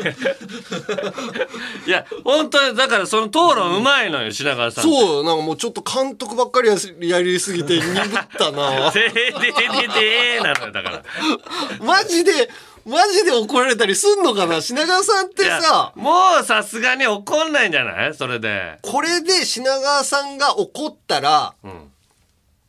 [1.86, 4.86] いや、本当に、だからその討論うまいのよ、品川さん。
[4.86, 4.88] う。
[4.88, 6.70] そうよなんかもうちょっと監督ばっかり
[7.08, 8.92] やりすぎて鈍ったな。
[8.92, 11.04] てーててててーなのよ、だから。
[11.86, 12.50] マジで
[12.86, 14.62] マジで怒られたりすんのかな？
[14.62, 15.92] 品川さんってさ。
[15.96, 18.14] もうさすがに怒んないんじゃない？
[18.16, 18.80] それで。
[18.82, 21.92] これで品川さんが怒ったらうん。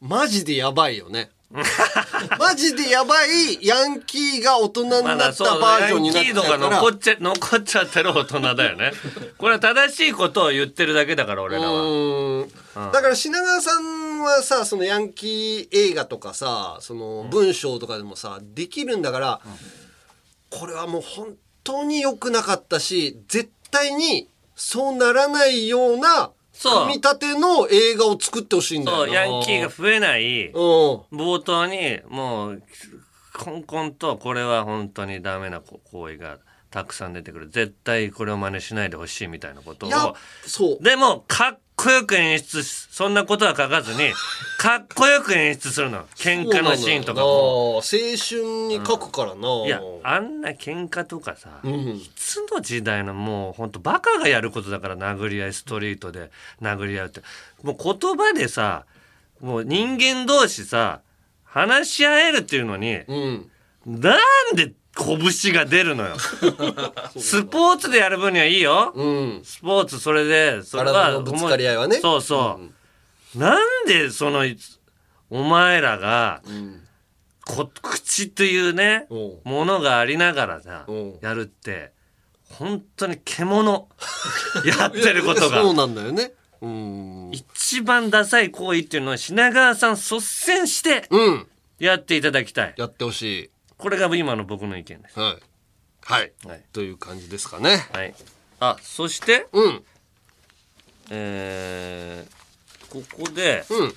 [0.00, 1.30] マジでやばいよね。
[2.38, 8.92] マジでやばいヤンキーが大人になったバージョンになってヤンキーとか残っちゃ残っちゃってる大人だよね。
[9.36, 11.82] これは正しいことを言ってるだけだから俺らは。
[11.82, 12.48] うん。
[12.92, 19.41] だから品川さんはさそのヤンキー映画とかさその文章とかでもさできるんだから、
[20.51, 29.05] これはもう本当に良くなかったし絶対にそうならないような組み立ての映画を作ってほしいんだよな。
[29.07, 30.55] そうヤンキーが増えないうん。
[30.55, 32.62] 冒頭にもう
[33.33, 36.39] コンコンとこれは本当にダメな行為が
[36.71, 37.49] たくさん出てくる。
[37.49, 39.91] 絶対これを真似しないでほしいみたいなことを。
[40.47, 40.85] そう。
[40.85, 44.12] でもかっこよく演出しそんなことは書かずに
[44.59, 46.05] かっこよく演出するの。
[46.16, 47.26] 喧嘩のシーンとかも。
[47.26, 51.72] も青春に書くからな、いやあんな喧嘩とかさ、うん。
[51.97, 57.22] いつの時代のもうほんとバカがやることだから殴り合いストリートで殴り合うって。
[57.62, 58.85] もう言葉でさ
[59.41, 61.01] もう人間同士さ
[61.45, 63.51] 話し合えるっていうのに、うん。
[63.87, 64.18] な
[64.53, 66.16] んで拳が出るのよ。
[67.16, 69.41] スポーツでやる分にはいいよ、うん。
[69.45, 72.01] スポーツそれでそれは体のぶつかり合いはね。
[72.01, 72.61] そうそ
[73.34, 74.45] う、なんでその
[75.30, 76.43] お前らが、
[77.47, 79.07] こ口というね
[79.45, 80.86] ものがありながらさ
[81.20, 81.93] やるって
[82.51, 83.88] 本当に獣。
[84.66, 85.62] やってることが。
[85.62, 86.32] そうなんだよね。
[86.61, 87.30] うん。
[87.32, 91.47] 一番ダサい行為っていうのは品川さん率先してうん。
[91.78, 93.51] やっていただきたい、やってほしい
[93.81, 95.18] これが今の僕の意見です。
[95.18, 95.37] は
[96.22, 96.33] い。
[96.47, 97.87] はい、という感じですかね。
[97.93, 98.14] はい。
[98.61, 99.85] あそしてうん。
[101.11, 102.41] えー
[102.91, 103.93] ここで、うん。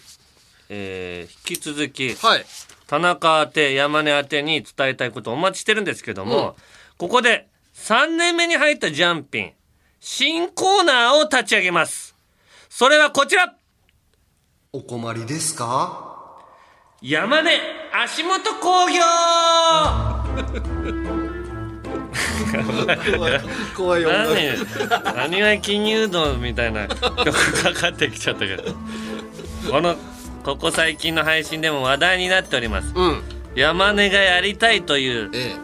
[0.70, 2.46] えー引き続き、はい。
[2.88, 6.54] 田中宛て山根宛てに伝えたいことをお待ちしてるんですけども、うん。
[6.98, 9.54] ここで3年目に入ったジャンピン
[10.00, 12.16] 新コーナーを立ち上げます。
[12.70, 13.56] それはこちら。
[14.74, 16.03] お困りですか？
[17.04, 17.51] 山根
[18.06, 19.01] 足元工業。
[23.18, 23.41] 怖 い
[23.76, 24.10] 怖いよ。
[24.10, 27.04] 何何が金融道みたいな曲
[27.62, 28.74] かかってきちゃったけど。
[29.70, 29.97] この
[30.45, 33.22] ここ最近の配信でも話題になっております、うん。
[33.54, 35.56] 山根がやりたいという、え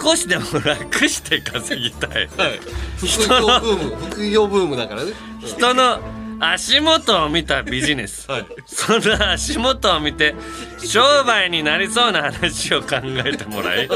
[0.00, 2.28] 少しでも楽して稼ぎたい、
[2.96, 3.96] 副業ブーム。
[4.08, 5.12] 副業ブームだからね。
[5.44, 5.98] 人の
[6.40, 8.26] 足元を見たビジネス、
[8.66, 10.34] その足元を見て
[10.82, 13.88] 商売になりそうな話を考えてもらい、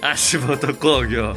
[0.00, 1.22] 足元工業。
[1.24, 1.36] よ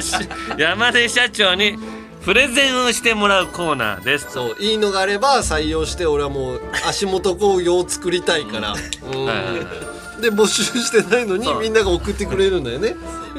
[0.00, 0.14] し。
[0.56, 1.76] 山根社長に
[2.24, 4.28] プレゼンをしてもらうコーナーです。
[4.30, 8.72] そういいのがあれば採用して俺はもう足元工業を作りたいから。
[8.72, 10.20] うん。
[10.20, 12.94] で募集してないのにみんなが送ってくれるんだよね。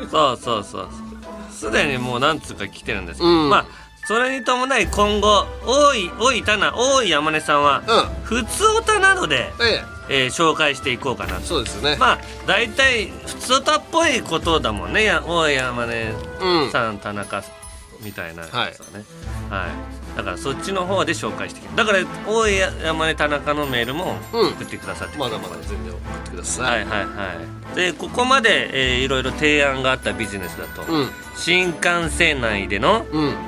[0.09, 0.89] そうそうそう。
[1.51, 3.49] すでにもう何つうか来てるんですけど、うん。
[3.49, 3.65] まあ
[4.11, 7.81] それに伴い今後多い多いたな多い山根さんは、
[8.23, 9.53] 普通オタなどで、
[10.09, 11.45] えー紹介していこうかなと。
[11.45, 11.95] そうですね。
[11.97, 15.05] まあ大体普通オタっぽいことだもんね。
[15.05, 16.11] や大井山根
[16.73, 17.41] さん、田中
[18.01, 19.05] みたいなやつはね、
[19.49, 19.67] は
[20.13, 27.05] い、だからそっちの方で紹介してだから大井山根田中のメールも送ってくださって、まだまだ全然送ってくださはいはいは
[27.73, 27.75] い。
[27.75, 31.09] でここまで、えーいろいろ提案があったビジネスだと、うん
[31.41, 33.03] 新幹線内での、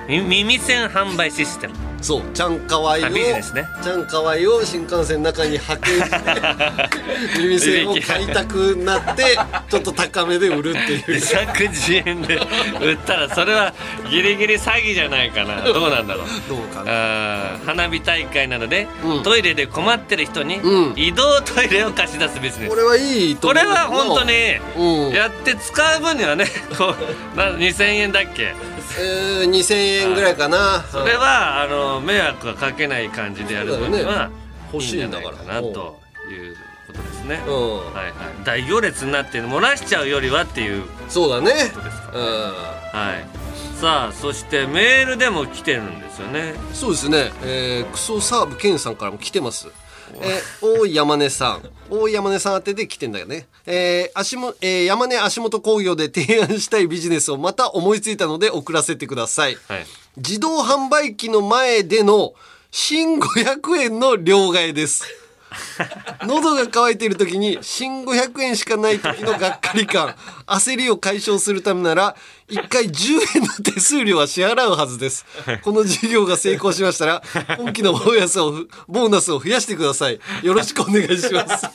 [0.07, 1.75] み耳栓販売システム。
[2.01, 2.21] そう。
[2.33, 3.65] ちゃんかわいをあビジネスね。
[3.81, 9.37] ちゃんかわいを新幹線の中に履く 耳栓を買いたくなって
[9.69, 11.21] ちょっと高めで売るっていう。
[11.23, 12.41] 110円で
[12.81, 13.73] 売ったらそれは
[14.09, 15.61] ギリギリ詐欺じゃないかな。
[15.61, 16.25] どうなんだろう。
[16.49, 18.87] どうかあー花火大会などで、
[19.23, 20.59] トイレで困ってる人に
[20.97, 22.69] 移動トイレを貸し出すビジネス。
[22.69, 24.33] これはいいと思うこれは本当に
[25.07, 25.13] うん。
[25.13, 26.93] やって使う分にはねこ
[27.33, 27.49] うな
[27.84, 28.53] 2000円だっけ？
[28.99, 30.84] えー、2000円ぐらいかな。
[30.91, 34.36] それはあの迷惑がかけない感じでやる分にはね。
[34.73, 36.55] いいんじゃないかなという
[36.88, 41.51] ことですね、はいはい、大行列になって漏らしちゃうよりはっていうそうだね。
[42.91, 43.79] はい。
[43.79, 46.53] さあそしてメールでも来てるんですよね。
[46.73, 49.67] そうですね、えー、クソサーブケンさんからも来てます。
[50.22, 51.70] えー、大井山根さん。
[51.89, 53.47] 大井山根さん宛てで来てんだよね。
[53.66, 59.57] えー、足も、えー、山根足元工業で提案したいビジネスをまた思いついたので送らせてください。
[60.18, 62.34] 自動販売機の前での
[62.72, 65.03] 新500円の両替です。
[66.26, 70.16] 喉が渇いている時に新500円しかない時のがっかり感
[70.47, 72.16] 焦りを解消するためなら
[72.49, 75.25] 一回10円の手数料は支払うはずです。
[75.63, 77.23] この授業が成功しましたら、
[77.57, 80.19] 今期のボーナスを、ボーナスを増やしてください。
[80.43, 81.67] よろしくお願いします。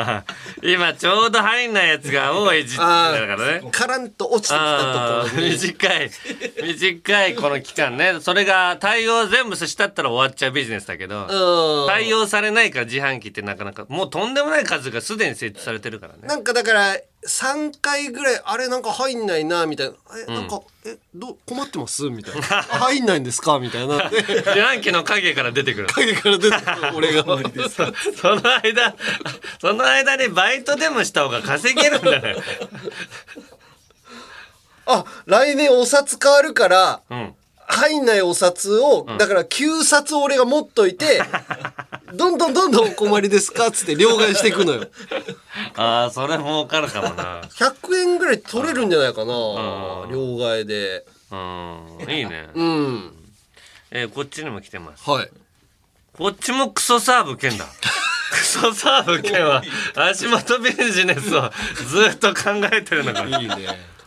[0.62, 3.68] 今ちょうど入んないやつが多い時期だからね。
[3.70, 5.50] カランと落ちてきたところに。
[5.50, 6.10] 短い
[6.62, 16.96] 短いこの期間ねそれが対応全部したったら終わっちゃうビジネスだけどうん対応されないから自販機ってなかなかもうとんでもない数がすでに設置されてるからねなんかだから、
[17.26, 19.94] 3回ぐらい、あれなんか入んないな、みたいな。
[20.28, 22.08] え、なんか、え、どう、困ってます？
[22.08, 22.46] みたいな。
[22.58, 23.58] あ入んないんですか？
[23.58, 24.08] みたいな。
[24.08, 25.86] で自販機の影から出てくる。
[25.88, 26.92] 影から出てくる。
[26.94, 27.32] 俺が そ
[28.34, 28.94] の間
[29.60, 32.36] その間にバイトでもした方が稼げるんだね
[34.86, 37.34] あ、来年お札変わるから、うん
[37.68, 41.22] 入んないお札を、だから9冊俺が持っといて、
[42.14, 43.66] どんどんどんどんお困りですか？
[43.68, 44.86] っつって両替していくのよ。
[45.76, 51.04] ああそれ儲かるかもな100円ぐらい取れるんじゃないかな、ん両替で。
[51.30, 53.12] うんいいね、うん。
[53.90, 55.30] えーこっちにも来てますはい。
[56.16, 57.66] こっちもクソサーブ券だ。
[58.30, 59.62] クソサーブ券は
[59.96, 61.50] 足元ビジネスを
[61.88, 63.24] ずっと考えてるのか。
[63.24, 63.56] いいね。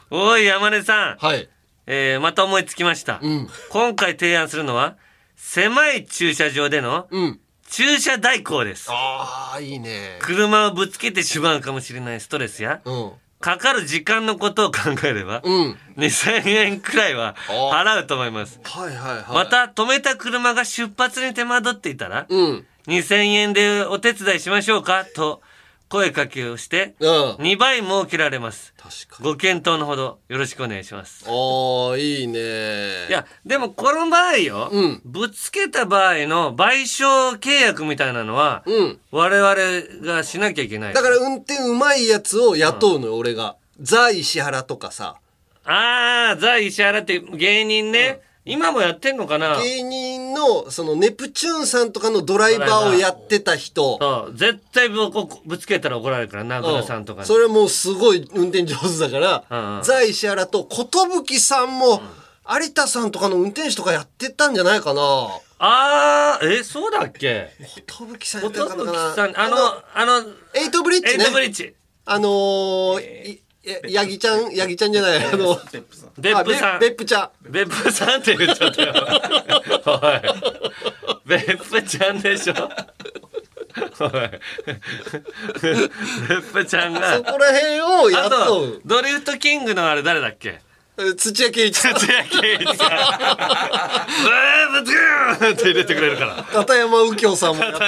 [0.10, 1.48] おい山根さん、はい。
[1.92, 3.16] えーまた思いつきました。
[3.16, 4.96] ん今回提案するのは
[5.36, 7.40] 狭い駐車場でのうん。
[7.68, 8.88] 駐車代行です。
[8.92, 10.18] ああ、いいね。
[10.22, 13.12] 車をぶつけてしまうかもしれないストレスやうん。
[13.40, 15.78] かかる時間のことを考えれば、うん。
[15.98, 18.60] 2000円くらいは払うと思います。
[18.64, 19.24] はいはいはい。
[19.34, 22.66] ま、た止めた車が出発に手間取っていたら、うん。
[22.88, 25.42] 2000円でお手伝いしましょうかと
[25.90, 27.10] 声かけをしてうん。
[27.40, 29.30] 2倍設けられます確かに。
[29.32, 33.08] ご検討のほどよろしくお願いしますああ、いいね。
[33.10, 39.00] いやでもこの場合よ、うんぶつけた場合の賠償契約みたいなのは、うん。
[39.12, 43.56] 我々がしなきゃいけないだから運転うまいやつを雇うのよ、俺が。
[43.82, 45.16] ザ・石原とかさ。
[45.66, 49.62] ああザ・石原って芸人ね、今もやってんのかな？
[49.62, 53.98] 芸人の、そのネプチューンさんとかのドライバーをやってた人。
[54.00, 62.02] そう絶対ぶこぶつけたら怒られるから名倉さんとかに、それもうすごい運転上手だから、うんう石原と寿さんも、
[62.50, 65.02] 有田さんとかの運転手とかやってたんじゃないかな。
[65.62, 67.50] ああえそうだっけ？
[67.60, 68.84] 寿さんやってたかな。
[68.84, 69.58] 寿さんあの
[69.94, 71.26] あのエイトブリッジね。
[71.26, 71.32] エイト。
[71.34, 71.76] ブリッジ。
[72.06, 73.36] あのー、いや
[73.88, 77.30] ヤギちゃん、ヤギちゃんじゃない、あの、別府さんちゃん。
[77.52, 78.94] 別府さんって言っちゃったよ。
[79.86, 80.22] おい。
[81.26, 82.54] 別府ちゃんでしょ。
[84.00, 84.12] おい。
[85.62, 87.24] 別府ちゃんがそ。
[87.24, 90.50] こら辺をあ雇とう。、ドリフトキングのあれ誰だっけ？
[90.50, 90.62] え
[91.18, 91.94] 土屋圭一さん。
[91.96, 92.90] 土屋圭一さん。
[92.90, 96.44] ブーブドゥーンって入れてくれるから。
[96.44, 97.80] 片山右京さんも雇う。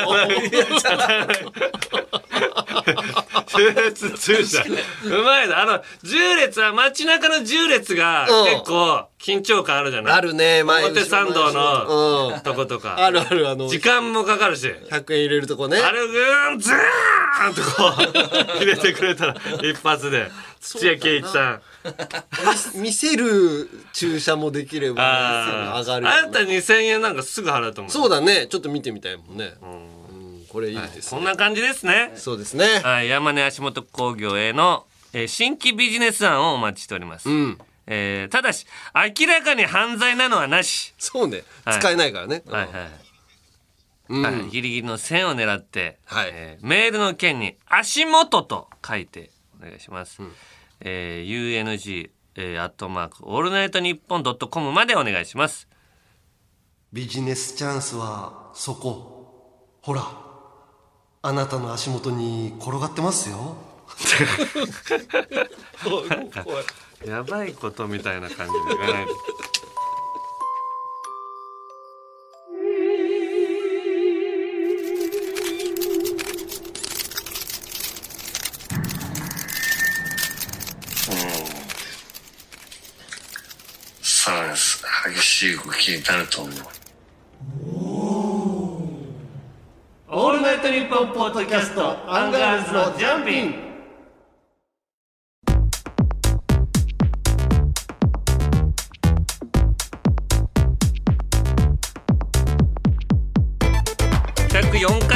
[4.17, 10.13] 駐車うまいなあの10列は街中の10列がうん結構緊張感あるじゃない？
[10.13, 12.41] あるね、前表参道のうん。
[12.41, 15.77] とことかあるある、あの、時間もかかるし100円入れるとこね。
[15.77, 17.93] あれをぐーんズーンとこ
[18.55, 21.61] う 入れてくれたら一発で土屋圭一さん
[22.75, 28.47] 見せる注射もできればあ上がるああなた2000円なんかすぐ払うと思うそうだね。
[28.47, 29.53] ちょっと見てみたいもんね。
[29.61, 30.45] うん。
[30.49, 31.17] これいいですね。
[31.17, 32.11] こんな感じですね。
[32.15, 32.81] そうですね。
[32.83, 33.09] はい。
[33.09, 37.57] 山根足元工業への、えー新規ビジネス案をお待ちしております、うん。
[37.87, 40.93] えーただし明らかに犯罪なのはなし。
[40.97, 41.43] そうね。
[41.65, 41.79] はい。
[41.79, 42.43] 使えないからね。
[42.47, 42.71] はいはい
[44.09, 44.21] うん。
[44.23, 46.29] はい、ギリギリの線を狙って、はい。
[46.31, 50.21] えーメールの件に足元と書いてお願いします。
[50.81, 55.67] えー UNG、えー、アットマーク、オールナイトニッポンドットコムまでお願いします。
[56.93, 60.01] ビジネスチャンスはそこほら
[61.21, 63.55] あなたの足元に転がってますよ
[67.07, 69.11] やばいことみたいな感じで言わないで。
[85.81, 86.53] 気になると思う。
[90.13, 93.70] オールナイトニッポンポッドキャスト、アンガールズのジャンピン。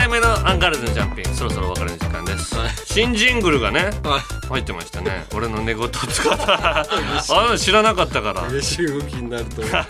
[0.05, 3.89] 回目のアンガールズのジャンピンそろそろお別れの時間です、新ジングルがね、
[4.47, 5.25] 入ってましたね。
[5.33, 6.85] 俺の寝言を使ったあ
[7.49, 8.47] の知らなかったから。
[8.47, 9.61] 激しい動きになると。
[9.61, 9.83] 思 うは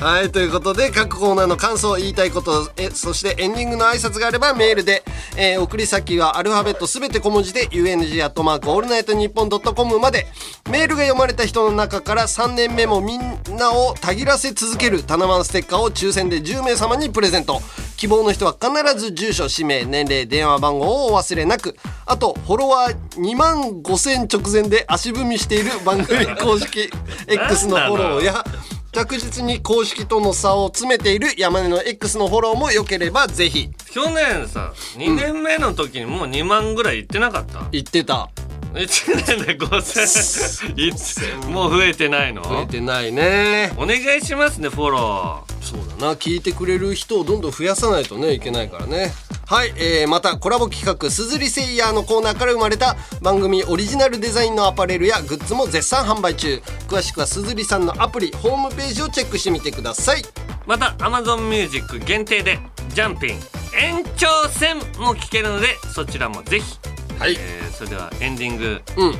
[0.00, 0.02] い。
[0.02, 5.02] はいということで各コーナーの感想言いたいことえそしてエンディングの挨拶があればメールで
[5.36, 10.26] えー送り先はアルファベットすべて小文字で UNG アットマークオールナイトニッポンドットコムまで。
[10.70, 13.20] メールが読まれた人の中から3年目もみん
[13.56, 17.62] なをたぎらせ続けるタナマンステッカーを抽選で10名様にプレゼント
[17.96, 21.76] 希望の人は必ず住所氏名年齢電話番号をお忘れなく。
[22.04, 26.88] あとフォロワー2万5000直前で足踏みしている番組公式
[27.26, 28.44] X のフォローや
[28.92, 38.30] 着実に公式との差を詰めている山根の X のフォローも良ければぜひ去年さ2年目の時にもう2万ぐらいいってなかった言ってた
[38.76, 40.94] 1年で5000い。
[40.94, 42.42] つもう増えてないの？
[42.42, 43.72] 増えてないね。
[43.76, 45.62] お願いしますねフォロー。
[45.62, 46.14] そうだな。
[46.14, 49.12] 聞いてくれる人をどんどん増やさないとねいけないからね。
[49.46, 56.60] はい、えーまたコラボ企画「すずりセイヤー」のコーナーから生まれた番組オリジナルデザインのアパレルやグッズも絶賛販売中。
[56.88, 60.24] 詳しくはすずりさんのアプリホームページをチェックしてみてください。
[60.66, 62.58] また Amazon Music 限定で
[62.88, 63.40] ジャンピン
[63.80, 66.76] 延長戦も聴けるのでそちらもぜひ
[67.18, 69.14] はい、えーそれではエンディング、うん。
[69.14, 69.18] え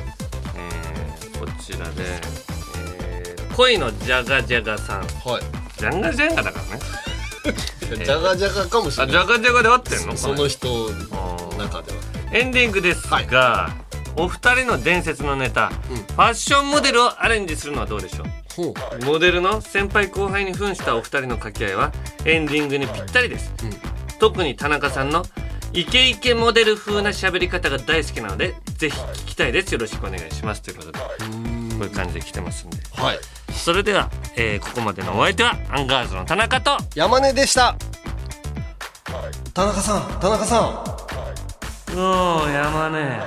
[1.33, 5.01] ーこちらで、えー恋のジャガジャガさん。
[5.01, 5.09] はい。
[5.79, 6.81] ジャンガジャンガだからね。
[8.05, 9.15] じゃがじゃがかもしれあない。
[9.15, 10.15] ジャガジャガで合ってんの？
[10.15, 10.89] その人の
[11.57, 11.97] 中では。
[12.33, 13.73] エンディングですが、
[14.15, 18.23] お二人の伝説のネタ、ファッションモデルをアレンジするのはどうでしょ
[18.61, 19.05] う？
[19.05, 21.91] モデルの先輩後輩に扮したお二人の掛け合いは
[22.25, 23.51] エンディングにぴったりです、
[24.19, 25.23] 特に田中さんの
[25.77, 29.71] イケイケモデル風な喋り方が大好きなのでぜひ聞きたいです。
[29.73, 30.63] よろしくお願いします。
[30.63, 31.05] ということでこ
[31.81, 32.77] ういう感じで来てますんで。
[32.93, 33.19] はい。
[33.53, 37.75] それでは、えーここまでのお相手はアンガールズの田中と山根でした。
[39.53, 41.95] 田中さん田中さん。
[41.95, 43.19] おお山根。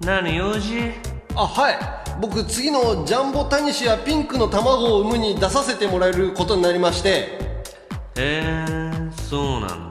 [0.00, 0.90] 何用事？
[1.36, 1.78] あはい。
[2.20, 7.38] 僕次のジャンボタニシやピンクの卵を産むに出させてもらえることになりまして。
[8.16, 8.92] へえ
[9.30, 9.87] そうなんだ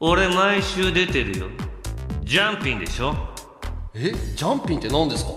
[0.00, 1.46] 俺毎週出てるよ。
[2.22, 3.16] ジャンピンでしょ？
[3.94, 4.12] え？
[4.12, 5.32] ジャンピンって何ですか？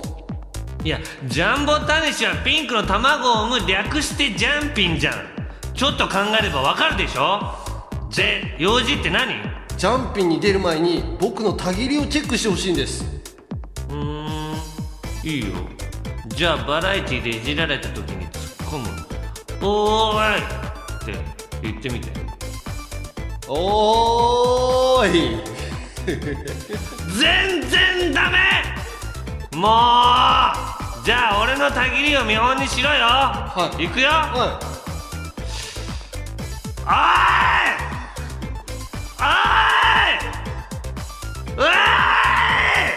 [0.84, 5.14] いやジャンボタニシはピンクの卵を産む略してジャンピンじゃん。
[5.74, 7.42] ちょっと考えればわかるでしょ？
[8.16, 9.34] で用事って何？
[9.78, 13.04] ジャンピンに出る前に僕のたぎりをチェックしてほしいんです。
[13.90, 14.56] うーん
[15.24, 15.56] いいよ。
[16.28, 18.88] じゃあバラエティでいじられた時に突っ込む
[19.68, 20.44] 「おーい!」っ
[21.04, 21.14] て
[21.64, 22.12] 言ってみて
[23.54, 25.38] おーい。
[27.20, 28.38] 全然ダメ。
[29.58, 33.08] もうじゃあ俺のたぎりを見本にしろよ、
[33.78, 34.54] い、くよ、おーい。
[36.80, 36.96] おーい。
[41.58, 42.96] うわー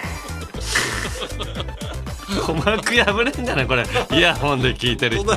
[2.39, 2.39] い。
[2.47, 3.85] 鼓膜破れんじゃないこれ。
[4.13, 5.37] イヤホンで聞いてる人